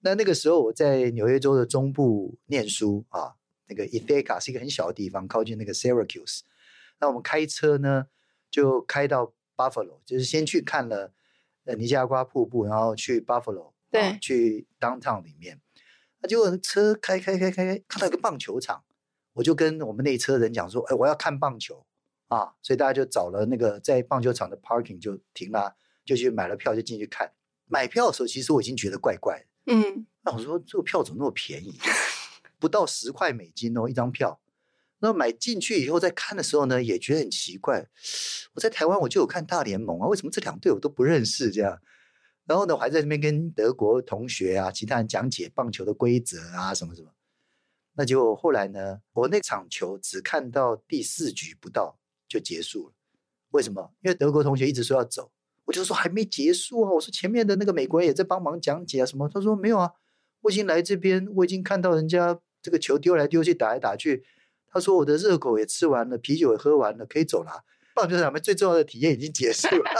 [0.00, 3.34] 那那个时候我在纽约州的中部念书啊，
[3.66, 6.40] 那个 Ithaca 是一个很小的地方，靠近那个 Syracuse。
[7.00, 8.06] 那我们开车呢，
[8.50, 11.12] 就开到 Buffalo，就是先去看了。
[11.64, 15.60] 呃尼加拉瀑布，然后去 Buffalo，对，啊、去 Downtown 里面。
[16.18, 18.82] 那结果车开开开开开，看到一个棒球场，
[19.34, 21.84] 我就跟我们那车人讲说：“哎，我要看棒球
[22.28, 27.30] 啊！”所以大家就找了那个在棒球场的 parking 就停了，就去买了票就进去看。
[27.66, 29.44] 买票的时候，其实我已经觉得怪怪的。
[29.70, 31.78] 嗯，那我说这个票怎么那么便宜？
[32.58, 34.40] 不到十块美金哦，一张票。
[35.00, 37.86] 那买进去以后再看的时候呢，也觉得很奇怪。
[38.54, 41.78] 我在台湾我就有看大联盟啊，为什么这两队我都不认识这样？
[42.46, 47.12] 然后呢，我还在那边跟德国同学啊、其他人讲解棒球的规则啊，什么什么。
[47.92, 52.94] 那结果后来呢，我那场球只看到第四局不到就结束了。
[53.50, 53.92] 为什么？
[54.02, 55.30] 因为德国同学一直说要走，
[55.68, 56.90] 我就说还没结束啊。
[56.90, 59.28] 我说前面的那个美国人也在帮忙讲解啊，什么？
[59.28, 59.92] 他说没有啊，
[60.40, 64.24] 我已经来这边，我已经看到人家这个球丢来丢去、打来打去。
[64.70, 67.64] 他说我的热狗也吃完了，啤酒也喝完了，可以走了。
[67.94, 69.90] 棒球场面最重要的体验已经结束了。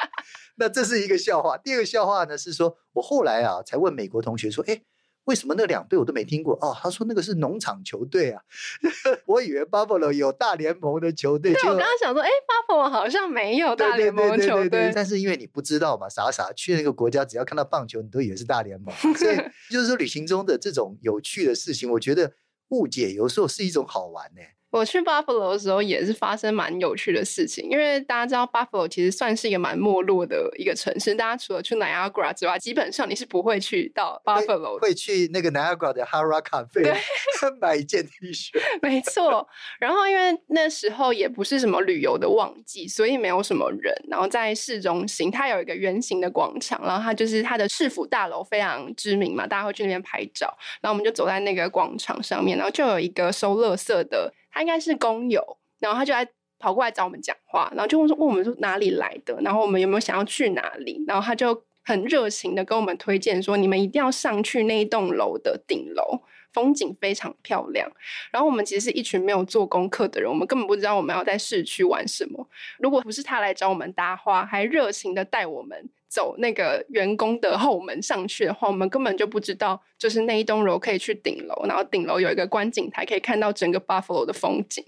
[0.56, 1.58] 那这是一个笑话。
[1.58, 4.82] 第二个笑话呢是说，我后来啊才问美国同学说，哎，
[5.28, 6.54] 为什么那两队我都没听过？
[6.62, 8.42] 哦，他说那个是农场球队啊。
[9.26, 11.52] 我以为 Buffalo 有大联盟的球队。
[11.52, 14.90] 对，我刚刚想说，哎，Buffalo 好像没有大联盟的球队。
[14.94, 18.94] 但是因为你不知道嘛，傻傻去那个国家，只要看到棒球，你都以为是大联盟。
[19.14, 19.36] 所以
[19.68, 22.32] 就是说，旅行中的这种有趣的事情，我觉得
[22.68, 24.40] 误解有时候是一种好玩呢。
[24.70, 34.80] 我去 Buffalo 的时候也是发生蛮有趣的事情，因为大家知道 Buffalo 其实算是一个蛮没落的一个城市，大家除了去 Niagara 之外，基本上你是不会去到 Buffalo 的。
[34.80, 36.94] 会去那个 Niagara 的 Rock Cafe
[37.60, 38.50] 买一件 T 恤。
[38.82, 39.48] 没错，
[39.80, 43.94] 然后因为那时候也不是什么旅游的旺季，所以没有什么人。
[44.08, 50.54] 然后在市中心，它有一个圆形的广场，然后它就是它的市府大楼非常知名嘛，大家会去那边拍照。
[50.82, 54.30] 然后我们就走在那个广场上面，然后就有一个收垃圾的。
[54.58, 56.26] 他应该是工友，然后他就来
[56.58, 59.38] 跑过来找我们讲话，然后就问说：“问我们说哪里来的？
[59.40, 67.88] 然后我们有没有想要去哪里？”然后他就很热情的跟我们推荐说：“你们一定要上去那一栋楼的顶楼，风景非常漂亮。”
[68.32, 72.48] 然后我们其实是一群没有做功课的人，我们根本不知道我们要在市区玩什么。
[72.80, 84.84] 如果不是他来找我们搭话，还热情的带我们走那个员工的后门上去的话，我们根本就不知道，就是那一栋楼可以去顶楼，然后顶楼有一个观景台，可以看到整个 Buffalo 的风景。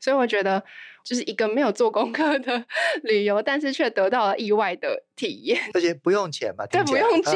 [0.00, 0.62] 所以我觉得，
[1.04, 2.66] 就是一个没有做功课的
[3.04, 7.32] 旅游，但是却得到了意外的体验，而且不用钱嘛，对，不用钱，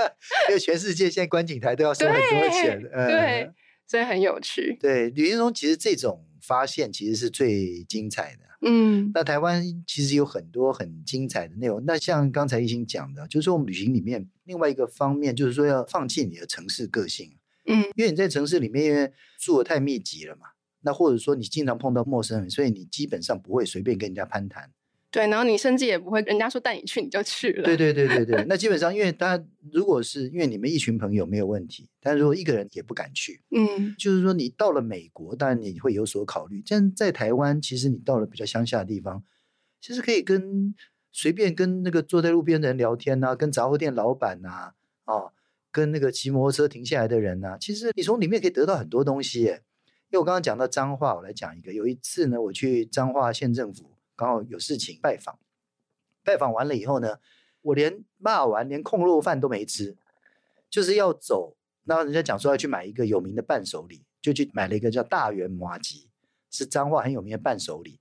[0.48, 3.50] 因为全世界现在观景台都要收很多钱，对，嗯、对，
[3.86, 4.78] 所以很有趣。
[4.80, 8.47] 对，旅行中其实这种发现其实是最精彩的。
[8.60, 11.82] 嗯，那台湾其实有很多很精彩的内容。
[11.86, 17.36] 那像刚才一心讲的，就是说我们旅行里面另外一个方面，就是说要放弃你的城市个性。
[17.66, 20.46] 嗯，因为你在城市里面因为住的太密集了嘛，
[20.80, 24.70] 那或者说你经常碰到陌生人，所以你基本上不会随便跟人家攀谈。
[25.10, 27.64] 对，然后你甚至也不会，人家说带你去你就去了。
[27.64, 36.62] 对对对对对， 那基本上因为大家如果是因为你们一群朋友没有问题，但如果一个人也不敢去，嗯，就是说你到了美国，当然你会有所考虑。
[36.68, 39.22] 但在台湾，其实你到了比较乡下的地方，
[39.80, 40.74] 其实可以跟
[41.10, 44.74] 随便跟那个坐在路边的人聊天呐、啊，跟杂货店老板呐、啊，
[45.16, 45.32] 啊，
[45.72, 49.62] 跟那个骑摩托车停下来的人呐、啊，其实你从里面可以得到很多东西耶。
[50.10, 53.90] 因为我刚刚讲到彰化，我来讲一个，有一次呢，我去彰化县政府。
[54.18, 55.38] 刚好有事情拜访，
[56.24, 57.20] 拜访完了以后呢，
[57.62, 59.96] 我连骂完连控肉饭都没吃，
[60.68, 61.56] 就是要走。
[61.84, 66.10] 那人家讲说要去买一个有名的伴手礼，就去买了一个叫大圆麻吉，
[66.50, 68.00] 是彰化很有名的伴手礼。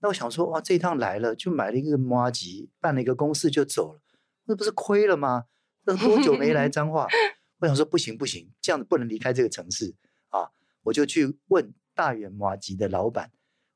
[0.00, 4.00] 那我想说，哇，这一趟来了，就买了一个麻吉，办了一个公事就走了，
[4.46, 5.44] 那不是亏了吗？
[5.84, 7.06] 那多久没来彰化？
[7.60, 9.94] 我想说，不行不行，这样子不能离开这个城市
[10.30, 10.50] 啊！
[10.82, 13.30] 我就去问大圆麻吉的老板。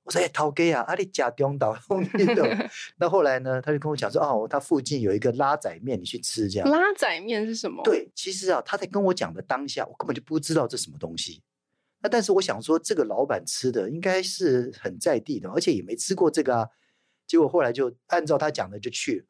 [0.04, 2.44] 我说：“哎，陶哥啊，阿里假中岛红绿豆。
[2.96, 7.82] 那后来呢，他就跟我讲说：“哦，他附近有一个拉仔面，你去吃这样。”拉仔面是什么？
[7.82, 11.42] 对，其实啊，他在跟我讲的当下，我根本就不知道这什么东西。
[12.00, 16.68] 那但是我想说，这个老板吃的应该是很在地的，而且也没吃过这个啊。
[17.26, 19.24] 结果后来就按照他讲的就去了，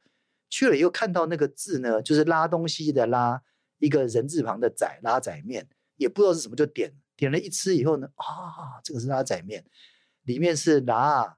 [0.50, 3.40] 去了以后看到那个字呢，就是拉东西的拉，
[3.78, 9.64] 一个人字旁的仔，拉仔面，也不知道是什么，就点点了一吃以后呢，啊，这个是拉仔面。
[10.24, 11.36] 里面是拿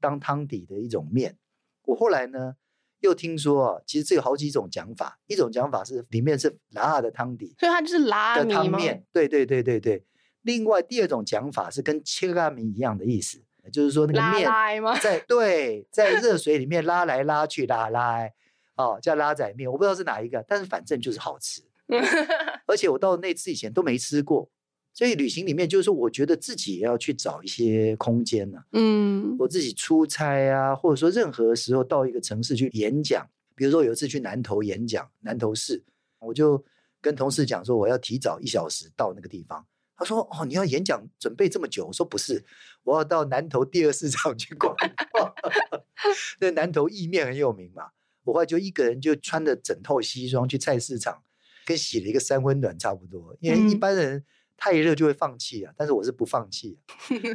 [0.00, 1.38] 当汤底的一种面，
[1.86, 2.56] 我后来呢
[3.00, 10.04] 又听说啊，其实这有好几种讲法，一种讲法是里面是拉的汤底，所以它就是拉的汤面，对对对对对。
[10.42, 13.42] 另外第二种讲法是跟切拉米一样的意思，
[13.72, 18.34] 就是说那个面在对在 热水里面拉来拉去拉来，
[18.76, 21.62] 哦叫拉仔面，我不知道是哪一个，但是反正就是好吃，
[22.66, 24.50] 而且我到那次以前都没吃过。
[24.94, 28.64] 所以旅行里面就是说，我觉得自己也要去找一些空间呢、啊。
[28.72, 35.82] 嗯，我自己出差啊，或者说任何时候到一个城市去演讲，比如说有一次去南投演讲，南投市，
[36.20, 36.64] 我就
[37.00, 39.66] 跟同事讲说我要提早一小时到那个地方。
[39.96, 42.44] 他说：“哦，你要演讲准备这么久？”我说：“不是，
[42.82, 44.74] 我要到南投第二市场去逛。
[46.40, 47.90] 那南投意面很有名嘛，
[48.24, 51.22] 我后来就一个人就穿着整套西装去菜市场，
[51.64, 53.36] 跟洗了一个三温暖差不多。
[53.38, 54.24] 因为一般人
[54.56, 56.78] 太热就会放弃啊，但是我是不放弃，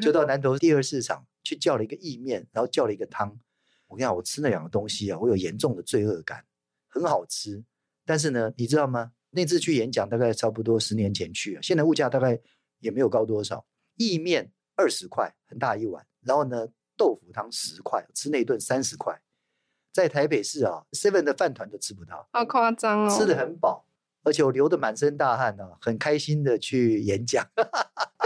[0.01, 3.39] 就到南投第二市场去叫了一个意面，然后叫了一个汤。
[3.87, 6.45] 我跟你讲，我吃那两个东西啊，我有严重的罪恶感，
[6.87, 7.63] 很好吃，
[8.05, 12.39] 但是呢，你知道吗？”那次去演讲，大概差不多十年前去啊，现在物价大概
[12.79, 13.63] 也没有高多少。
[13.95, 19.21] 意面二十块，很大一碗，然后呢，豆腐汤十块，吃那一顿三十块，
[19.91, 23.85] 在台北市啊，seven 的饭团都吃不到，好夸张哦，吃的很饱，
[24.23, 27.45] 而且我流的满身大汗呢、很开心的去演讲。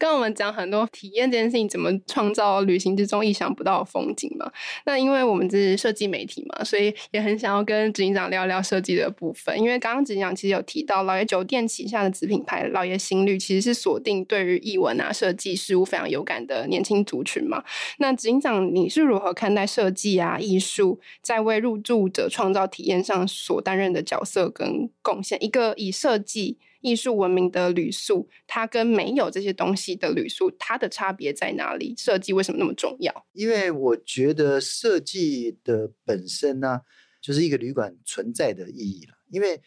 [0.00, 4.50] 跟我们讲很多体验这件事情，怎么创造旅行之中意想不到的风景嘛？
[4.86, 9.54] 那因为我们是设计媒体嘛，所以也很想要跟执行长聊聊设计的部分。
[9.58, 17.62] 因为刚刚执行长其实有提到，老爷酒店旗下的子品牌老爷行旅，其实是锁定对于艺文啊、设计事物非常有感的年轻族群嘛。
[17.98, 25.36] 那执行长，你是如何看待设计啊、艺术在为入住者创造体验上所担任的角色跟贡献？
[25.44, 31.94] 一个以设计艺术文明的旅宿，它跟没有这些东西的旅宿，它的差别在哪里？
[31.96, 33.26] 设计为什么那么重要？
[33.32, 36.80] 因为我觉得设计的本身呢、
[37.20, 39.14] 就是一个旅馆存在的意义了。
[39.30, 39.60] 因为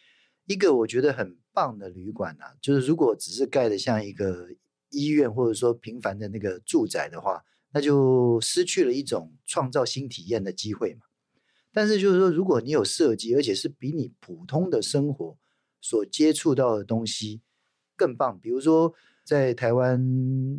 [0.46, 4.48] 一个我觉得很棒的旅馆、啊，就是如果只是盖的像一个
[4.90, 11.02] 医院或者说平凡的那个住宅的话，那就失去了一种创造新体验的机会嘛。
[11.72, 15.38] 但是就是说，如果你有设计，而且是比你普通的生活。
[15.84, 17.42] 所接触到的东西
[17.98, 18.94] 更棒，比如说
[19.26, 20.02] 在台湾，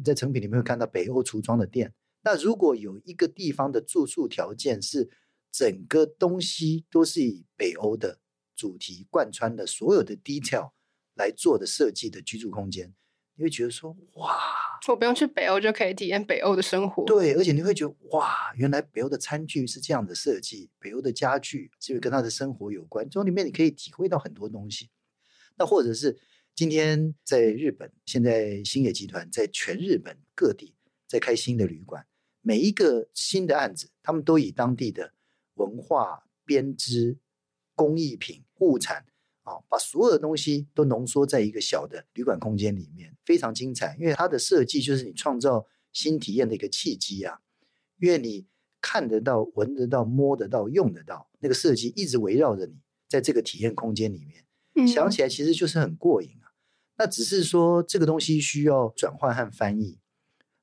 [0.04, 1.94] 在成品里面会看到北欧橱窗的店。
[2.22, 5.08] 那如果有一个地方的住宿条件是
[5.50, 8.18] 整个东西都是以北欧的
[8.54, 10.72] 主题贯穿的所有的 detail
[11.14, 12.92] 来做的设计的居住空间，
[13.37, 14.37] 你会觉得说哇，
[14.88, 17.04] 我不用去北欧就可以体验北欧的生活。
[17.06, 23.08] 对，而且你会觉得哇，原来北欧的餐具是这样的设计，北欧的家具是跟他的生活有关？
[23.08, 24.90] 从里面你可以体会到很多东西。
[25.56, 26.18] 那或者是
[26.54, 30.74] 今天在日本，现在星野集团在全日本各地
[31.06, 32.06] 在开新的旅馆，
[32.40, 35.12] 每一个新的案子，他们都以当地的
[35.54, 37.18] 文化编织、
[37.74, 39.04] 工艺品、物产
[39.42, 43.96] 啊，把所有的东西都浓缩在一个小的旅馆空间里面，非常精彩。
[43.98, 47.40] 因为它的设计就是你创造新体验的一个契机啊，
[47.98, 48.46] 因为你
[48.80, 52.74] 看得到、闻得到、摸得到、用得到，那个设计一直围绕着你，
[53.08, 54.43] 在这个体验空间里面。
[54.87, 56.50] 想起来其实就是很过瘾啊，
[56.98, 59.98] 那只是说这个东西需要转换和翻译，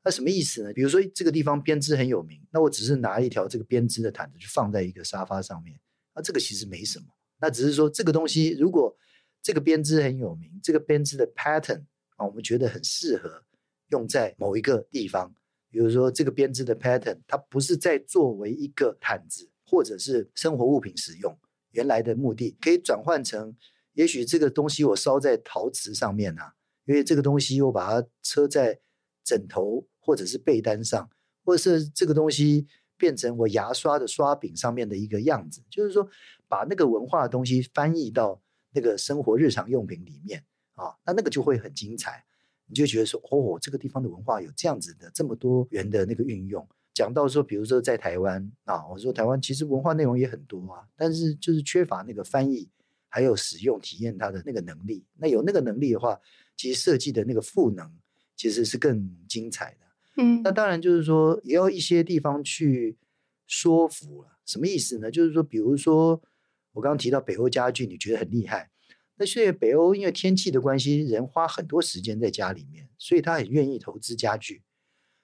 [0.03, 0.73] 那什么意思呢？
[0.73, 5.79] 比如说这个地方编织很有名，那我只是拿一条这个编织的毯子去放在一个沙发上面，
[6.13, 7.05] 那这个其实没什么，
[7.39, 8.95] 那只是说这个东西如果
[9.41, 11.83] 这个编织很有名，这个编织的 pattern
[12.17, 13.43] 啊，我们觉得很适合
[13.89, 15.33] 用在某一个地方，
[15.69, 21.37] 比如说这个编织的 pattern 它不是在作为一个毯子或者是生活物品使用，
[21.71, 23.55] 原来的目的可以转换成。
[23.93, 26.53] 也许这个东西我烧在陶瓷上面啊，
[26.85, 28.79] 因为这个东西我把它车在
[29.23, 31.09] 枕头或者是被单上，
[31.43, 36.07] 或者是这个东西变成我牙刷的刷柄上面的一个样子，就是说
[36.47, 38.41] 把那个文化的东西翻译到
[38.73, 40.43] 那个生活日常用品里面
[40.75, 42.23] 啊，那那个就会很精彩，
[42.67, 46.67] 你就觉得说哦，这个地方的文化有这样子的这么多元的那个运用。
[46.93, 52.69] 讲到说，比如说在台湾啊，我说台湾其实文化内容也很多啊，但是就是缺乏那个翻译。
[53.13, 56.17] 还有使用体验它的那个能力，那有那个能力的话，
[56.55, 57.91] 其实设计的那个赋能
[58.37, 59.85] 其实是更精彩的。
[60.15, 62.97] 嗯，那当然就是说，也要一些地方去
[63.45, 64.39] 说服了。
[64.45, 65.11] 什么意思呢？
[65.11, 66.21] 就是说，比如说
[66.71, 68.71] 我刚刚提到北欧家具，你觉得很厉害。
[69.17, 74.63] 那现在北欧因为天气的关系，人花很多时间在家里面，所以他很愿意投资家具。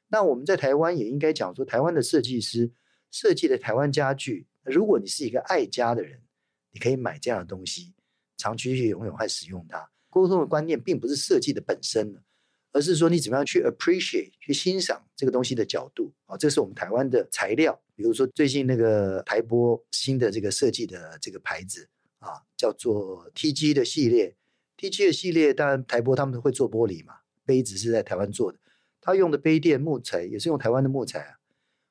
[0.09, 2.71] 那我们在台湾也应该讲说，台湾的设计师
[3.09, 6.21] 设计的台湾家具，如果你是一个爱家的人。
[6.71, 7.93] 你可以买这样的东西，
[8.37, 9.89] 长期去拥有和使用它。
[10.09, 12.15] 沟通的观念并不是设计的本身，
[12.71, 16.35] 而是说你怎么样去 appreciate 去欣赏这个东西的角度啊。
[16.37, 21.87] 这是我们台湾的材料，比如说最近那个台玻新的这个设计的这个牌子
[22.19, 24.35] 啊，叫做 TG 的系列。
[24.77, 27.15] TG 的系列当然台玻他们会做玻璃嘛，
[27.45, 28.59] 杯子是在台湾做的，
[29.01, 31.39] 他用的杯垫木材也是用台湾的木材啊。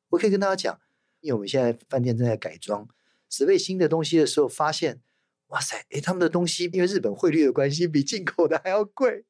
[0.09, 0.81] 我可以跟大家讲，
[1.21, 2.89] 因为我们现在饭店正在改装。
[3.29, 5.01] 准备新的东西的时候，发现，
[5.49, 9.25] 哇塞，诶，他们的东西因为日本汇率的关系，比进口的还要贵，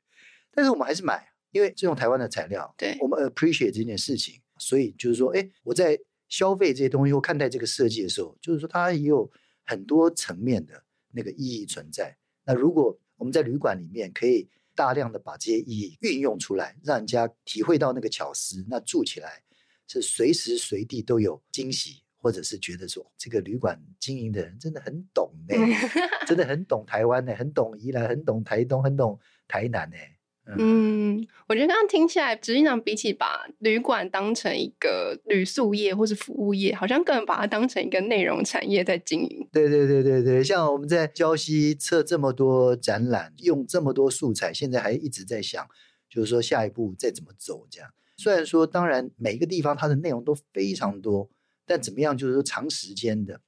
[0.51, 9.31] 但是我们还是买，因为是用台湾的材料，对，我们 appreciate 这件事情，所以就是说，诶，我在消费这些东西或看待这个设计的时候，就是说它也有
[9.65, 12.17] 很多层面的那个意义存在。
[12.45, 19.43] 那如果我们在旅馆里面可以大量的把这些意义运用出来，让人家体会到那个巧思，那住起来
[19.87, 25.55] 是随时随地都有惊喜，或者是觉得说这个旅馆经营的人真的很懂呢，
[26.27, 29.97] 真的很懂台湾呢，很懂宜兰，很懂台东，很懂台南呢。
[30.59, 39.49] 嗯，我觉得刚刚听起来，执行长比起把旅馆当成一个旅宿业或是服务业，好像更把它当成一个内容产业在经营。
[39.53, 45.67] 对对对对对，像我们在礁溪策这么多展览，用这么多素材，现在还一直在想，
[46.09, 47.91] 就是说下一步再怎么走这样。
[48.17, 51.29] 虽然说，当然每一个地方它的内容都非常多，
[51.67, 53.39] 但怎么样，就是说长时间的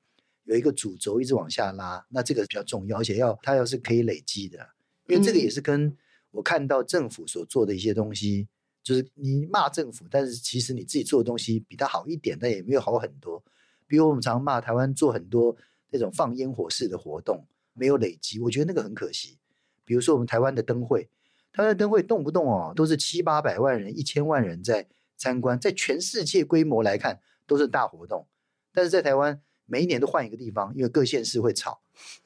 [0.44, 4.58] 有一个主轴一直往下拉，那这个比较重要，而且要它要是可以累积的，
[5.06, 5.96] 因为这个也是跟。
[6.30, 8.46] 我看到政府所做的一些东西，
[8.82, 13.42] 就是你骂政府，但是其实你自己做的东西比他好一点，但也没有好很多。
[13.86, 15.56] 比如我们常骂台湾做很多
[15.90, 19.38] 那种放烟火式的活动，没有累积，我觉得那个很可惜。
[19.86, 21.08] 比如说我们台湾的灯会，
[21.50, 28.28] 台湾的灯会动不动哦都是七八百万人、一千万人在参观，在全世界规模来看都是大活动，
[28.72, 31.80] 但是在台湾每一年都换一个地方，因为各县市会吵，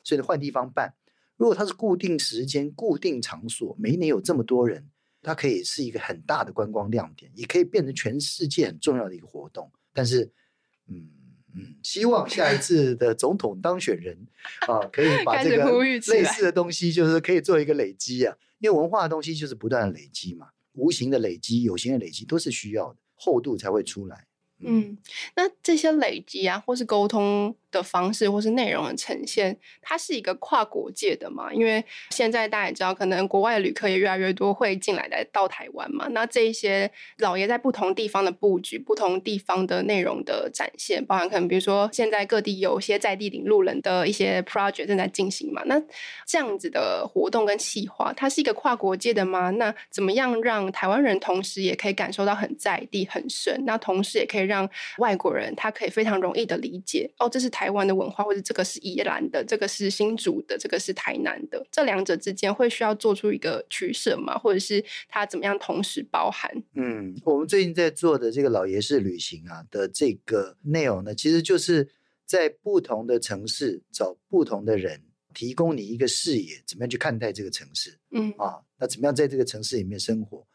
[0.05, 0.93] 所以换地方办。
[1.37, 4.91] 如果它是固定时间、固定场所，每一年有这么多人，
[5.23, 9.73] 它可以是一个很大的观光亮点，也可以变成全世界很重要的一个活动。
[9.93, 10.31] 但是，
[10.89, 11.09] 嗯
[11.55, 14.17] 嗯，希望下一次的总统当选人
[14.69, 18.37] 啊，可以 把这个类似的东西，就是可以做一个累积啊。
[18.59, 24.27] 因为文化的东西就是不断的累积嘛，无形的累积、有形的累积都是需要的，厚度才会出来。
[24.65, 24.97] 嗯，
[25.37, 31.53] 那这些累积啊，或是沟通的方式，或是内容的呈现，它是一个跨国界的嘛？
[31.53, 36.07] 因为现在大家也知道，可能国外的旅客也越来越多会进来来到台湾嘛。
[36.11, 45.63] 那这一些老爷在不同地方的布局，不同地方的内容的展现，包含可能比如说现在各地有一些在地领路人的一些 project 正在进行嘛。
[45.67, 45.81] 那
[46.27, 49.51] 这样子的活动跟企划，它是一个跨国界的吗？
[49.51, 53.65] 那怎么样让台湾人同时也可以感受到很在地、很深？
[53.65, 57.73] 那同时也可以让外国人他可以非常容易的理解哦，这是台。
[57.73, 64.37] 湾的文化，或者这个是宜兰的，这个是新竹的，这个是台南的，这两者之间会需要做出一个取舍吗？
[64.37, 66.53] 或者是它怎么样同时包含？
[66.75, 71.89] 嗯，我们最近在做的这个老爷式旅行啊的这个内容呢，其实就是
[72.27, 75.01] 在不同的城市找不同的人，
[75.33, 77.99] 提供你一个视野，怎么样去看待这个城市？
[78.11, 80.47] 嗯啊，那怎么样在这个城市里面生活？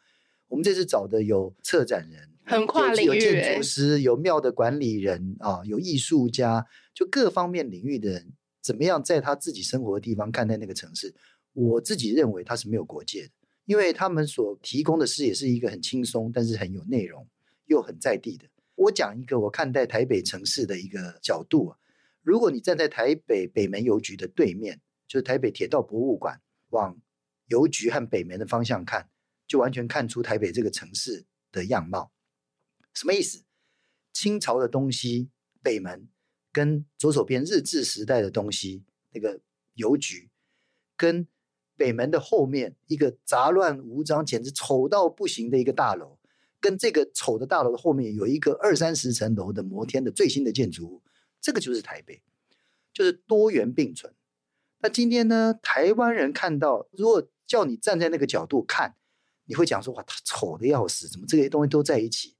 [0.50, 11.14] 我们这次找的有策展人，很跨领域，有建筑师，有庙的管理人啊，有艺术家，就各方面领域的人，怎么样在他自己生活的地方看待那个城市？
[11.54, 13.32] 我自己认为他是没有国界的，
[13.66, 17.28] 因为他们所提供的视野是一个很轻松，但是很有内容，
[17.66, 18.46] 又很在地的。
[18.76, 21.78] 我讲一个我看待台北城市的一个角度啊，
[22.22, 26.40] 如果你站在台北北门邮局的对面，就是台北铁道博物馆，
[26.70, 26.98] 往
[27.48, 29.10] 邮局和北门的方向看。
[29.48, 31.24] 就完全看出台北这个城市
[31.54, 32.12] 的样貌，
[32.98, 33.44] 什么意思？
[34.12, 35.30] 清朝的东西
[35.62, 36.08] 北门，
[36.52, 39.40] 跟左手边日治时代的东西那个
[39.76, 40.32] 邮局，
[40.96, 41.28] 跟
[41.76, 46.18] 北门的后面一个杂乱无章、简直丑到不行的一个大楼，
[46.60, 51.04] 跟这个丑的大楼的后面有一个二三十层楼的摩天的最新的建筑物，
[51.40, 52.24] 这个就是台北，
[52.92, 54.12] 就是多元并存。
[54.80, 58.96] 那今天呢，台湾人看到，如果叫你站在那个角度看。
[59.50, 62.36] 你会讲说哇，他丑的要死，怎么这些东西都在一起？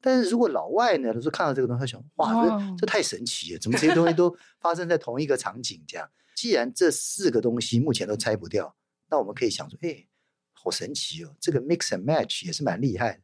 [0.00, 5.82] 但是如果老外呢，他说看到这个东西，他想哇，这这太神奇了，怎么这些东西都发生在同一个场景？
[5.86, 8.74] 这样，既然这四个东西目前都拆不掉，
[9.08, 10.06] 那我们可以想说，哎，
[10.52, 13.20] 好神奇哦，这个 mix and match 也是蛮厉害的。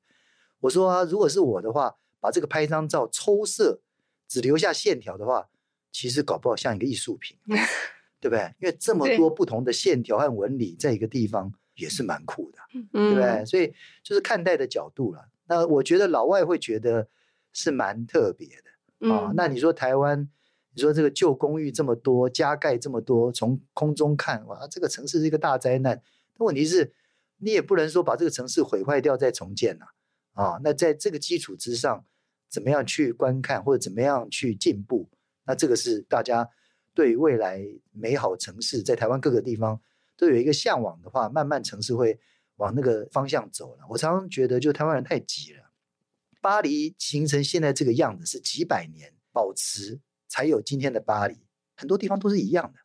[0.60, 3.80] 我说啊，如果是我的话，把这个拍张照抽色，
[4.28, 5.48] 只留下线条的话，
[5.90, 7.38] 其实搞不好像一个艺术品，
[8.20, 8.54] 对不对？
[8.60, 11.52] 因为这么多不同的线条和纹理在一个地方。
[11.76, 12.58] 也是蛮酷的，
[12.90, 13.44] 对不对？
[13.44, 13.70] 所以
[14.02, 15.28] 就是看待的角度了。
[15.46, 17.08] 那我觉得老外会觉得
[17.52, 18.48] 是蛮特别
[19.00, 19.32] 的啊。
[19.34, 20.28] 那你说台湾，
[20.74, 26.02] 你说这个旧公寓这么多，加盖这么多，从空中看，哇，这个城市是一个大灾难。
[26.36, 26.92] 但问题是，
[27.38, 29.86] 你也不能说把这个城市毁坏掉再重建呐
[30.32, 30.60] 啊。
[30.62, 32.04] 那在这个基础之上，
[32.48, 35.08] 怎么样去观看或者怎么样去进步？
[35.46, 36.48] 那这个是大家
[36.94, 39.80] 对未来美好城市在台湾各个地方。
[40.18, 42.18] 都有一个向往的话，慢慢城市会
[42.56, 43.84] 往那个方向走了。
[43.88, 45.70] 我常常觉得，就台湾人太急了。
[46.40, 51.36] 巴黎形成现在这个样子是几百年保持才有今天的巴黎，
[51.76, 52.80] 很多地方都是一样的。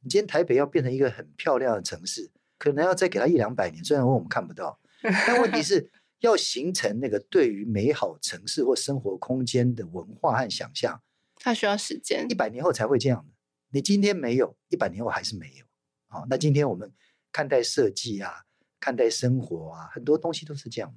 [0.00, 4.78] 你今天台北要变成一个很漂亮的城市，可能要再给它一两百年，虽然我们看不到，
[5.26, 5.90] 但问题是
[6.20, 11.02] 要形成那个对于美好城市或生活空间的文化和想象，
[11.36, 13.32] 它需要时间，一百年后才会这样的。
[13.70, 15.66] 你今天没有，一百年后还是没有。
[16.06, 16.92] 好，那今天我们
[17.32, 18.44] 看待设计啊，
[18.82, 20.92] 看待生活啊，很多东西都是这样。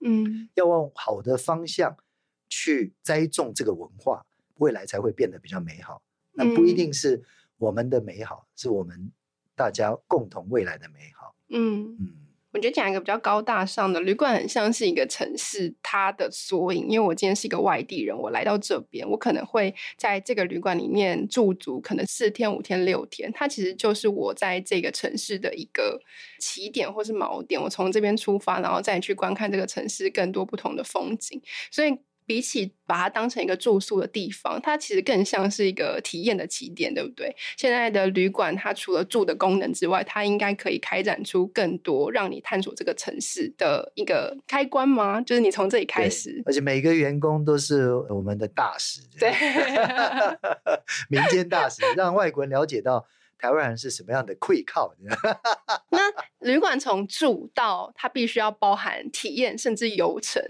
[0.00, 1.96] 嗯，要往好的方向
[2.50, 4.26] 去栽种这个文化，
[4.58, 6.02] 未来才会变得比较美好。
[6.32, 7.22] 那不一定是
[7.56, 9.10] 我们的美好，是我们
[9.54, 11.34] 大家共同未来的美好。
[11.48, 12.19] 嗯嗯。
[12.52, 16.86] 我觉得讲一个比较高大上的旅馆，很像是一个城市它的缩影。
[16.88, 23.30] 因为我今天是一个外地人，我来到这边，我可能会在这个旅馆里面驻足，可能四天、五天、六天。
[23.32, 26.00] 它其实就是我在这个城市的一个
[26.40, 27.60] 起点或是锚点。
[27.60, 31.40] 我从这边出发，然后再去观看这个城市更多不同的风景。
[31.70, 31.96] 所以。
[32.30, 37.34] 比起把它当成一个住宿的地方，它其实更像是一个体验的起点，对不对？
[37.56, 45.20] 现在的旅馆，它除了住的功能之外，它应该可以开展出更多让你探索这个城市的一个开关吗？
[45.22, 49.32] 就是你从这里开始，而且每个员工都是我们的大使，对，
[51.10, 53.04] 民间大使，让外国人了解到
[53.38, 54.94] 台湾人是什么样的溃靠。
[55.90, 55.98] 那
[56.38, 60.40] 旅馆从住到它必须要包含体验，甚至游程。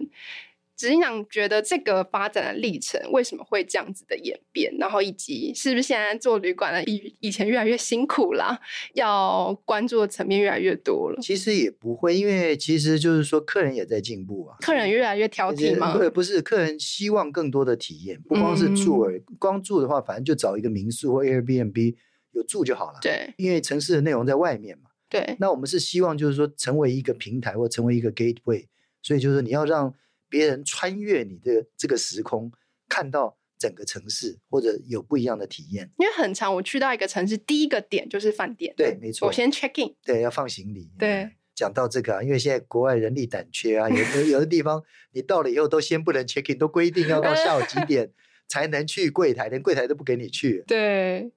[0.81, 4.75] 执行长觉得这个发展的历程为什么会这样子的演变？
[4.79, 8.59] 然后以及是不是现在做旅馆的比以前越来越辛苦啦？
[8.95, 11.19] 要关注的层面越来越多了？
[11.21, 14.57] 其实也不会，因为其实就是说客人也在进步啊。
[14.61, 15.95] 客人越来越挑剔吗？
[15.99, 19.19] 对，不是，客人希望更多的体验，不光是住而已。
[19.19, 21.95] 嗯、光住的话，反正就找一个民宿或 Airbnb
[22.31, 22.99] 有住就好了。
[23.03, 24.85] 对，因为城市的内容在外面嘛。
[25.11, 28.65] 对，那我们是希望就是说成为一个平台或成为一个 gateway，
[29.03, 29.95] 所以就是你要让。
[30.31, 32.51] 别人穿越你的这个时空，
[32.89, 35.91] 看到整个城市，或者有不一样的体验。
[35.99, 38.73] 因为很长，我去到一个城市，第一个点就是饭店。
[38.77, 39.27] 对，没错。
[39.27, 39.95] 我先 check in。
[40.03, 40.91] 对，要放行李。
[40.99, 48.11] 对，讲到这个啊，因为现在国外人力短缺啊，有有的地方你到了以后都先不能 check in，都规定要到下午几点
[48.49, 50.65] 才能去柜台，连柜台都不给你去。
[50.67, 51.31] 对。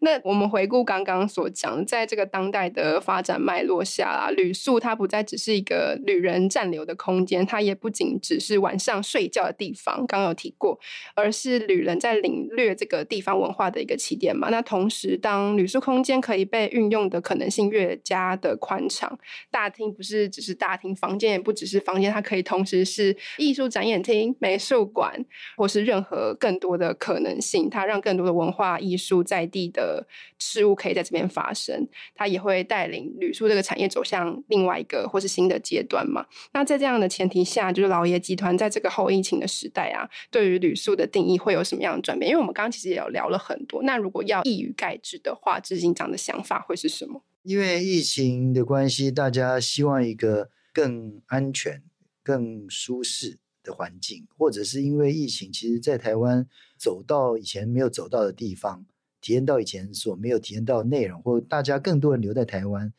[0.00, 10.78] 那我们回顾刚刚所讲，在这个当代的发展脉络下啊，旅宿它不再只是一个旅人暂留的空间，它也不仅只是晚上睡觉的地方，刚刚有提过，
[11.14, 14.48] 而是旅人在领略这个地方文化的一个起点嘛。
[14.50, 19.18] 那同时，当旅宿空间可以被运用的可能性越加的宽敞，
[19.50, 25.24] 大厅不是只是大厅，房间也不只是房间，它可以同时是艺术展演厅、美术馆，
[25.56, 29.63] 或是任何更多的可能性，它让更多的文化艺术在地。
[29.68, 30.06] 的
[30.38, 36.26] 事物可以在这边发生，它也会带领旅宿这个产业走向另外一个或是新的阶段嘛。
[36.52, 42.30] 那在这样的前提下，就是老爷集团在这个后疫情的时代啊，对于旅宿的定义会有什么样的转变？
[42.30, 43.82] 因为我们刚刚其实也有聊了很多。
[43.82, 47.22] 那如果要一语概之的话，执行长的想法会是什么？
[47.42, 51.82] 因为疫情的关系，大家希望一个更安全、
[52.22, 56.46] 更舒适的环境，或者是因为疫情，其实在台湾
[56.78, 58.86] 走到以前没有走到的地方。
[59.24, 62.92] 体验到以前所没有体验到的内容，或大家更多人留在台湾，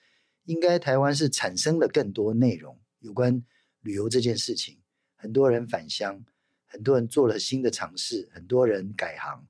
[0.45, 3.43] 应该台湾是产生了更多内容有关
[3.81, 4.79] 旅游这件事情。
[5.13, 6.25] 很多人返乡，
[6.65, 9.45] 很多人做了新的尝试，很多人改行。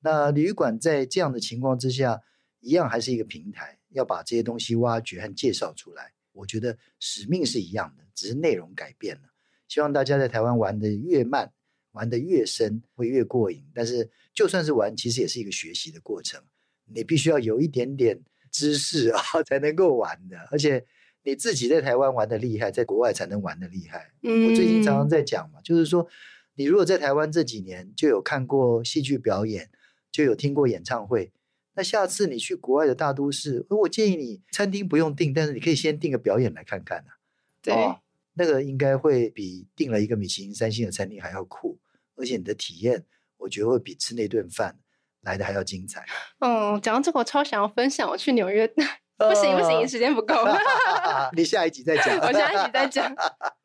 [0.00, 2.20] 那旅馆在这样的情况之下，
[2.60, 6.12] 一样还是一个平台，要把这些东西挖掘和介绍出来。
[6.32, 9.22] 我觉得使命是一样的，只是内容改变了。
[9.66, 11.54] 希望大家在台湾玩的越慢。
[11.98, 16.40] 玩的越深会越过瘾，但是就算是玩，其实也是一个学习的过程。
[16.86, 18.20] 你必须要有一点点
[18.52, 20.38] 知识 啊，才能够玩的。
[20.52, 20.86] 而且
[21.24, 24.12] 你自己在台湾玩的厉害，在国外才能玩的厉害。
[24.22, 26.06] 嗯，我最近常常在讲嘛，就是说，
[26.54, 29.68] 你如果在台湾这几年就有看过戏剧表演，
[30.12, 31.32] 就有听过演唱会，
[31.74, 37.18] 那下次你去国外的大都市，我建议你餐厅不用订，但是你可以先订个表演来看看啊。
[37.60, 37.98] 对，哦，
[38.34, 41.77] 那个应该会比订了一个米其林三星的餐厅还要酷。
[42.18, 43.04] 而且你的体验，
[43.36, 44.76] 我觉得会比吃那顿饭
[45.22, 46.04] 来的还要精彩。
[46.40, 48.70] 嗯，讲到这个，我超想要分享我去纽约。
[49.18, 50.34] 不行不行，时间不够。
[51.36, 52.16] 你下一集再讲。
[52.20, 53.12] 我下一集再讲。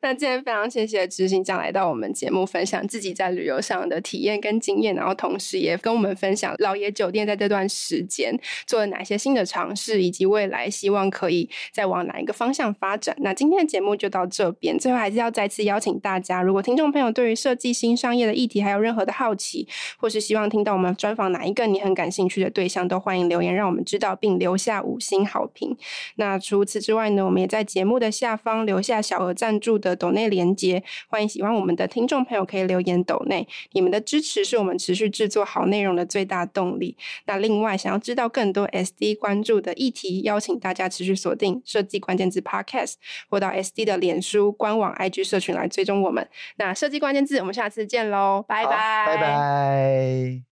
[0.02, 8.36] 那今天非常谢谢执行长来到我们节目，分享自己在旅游上的体验跟经验，然后同时也跟我们分享老爷酒店在这段时间
[8.66, 13.16] 做了哪些新的尝试，以及未来希望可以再往哪一个方向发展。
[13.20, 25.76] 那今天的节目就到这边，最后还是要再次邀请大家，如果听众朋友对于设计新商业的议题还有任何的好奇，或是希望听到我们专访哪一个你很感兴趣的对象，都欢迎留言让我们知道，并留下五星好评。
[26.16, 36.96] 那除此之外呢，我们也在节目的下方留下小额赞助的抖内连接，欢迎喜欢我们的听众朋友可以留言抖内，你们的支持是我们持续制作好内容的最大动力。
[37.26, 42.94] 那另外，想要知道更多 SD 关注的议题，邀请大家持续锁定设计关键字 Podcast，
[43.28, 46.28] 或到 SD 的脸书官网 IG 社群来追踪我们。
[46.56, 50.44] 那设计关键字，我们下次见喽，拜拜，拜拜。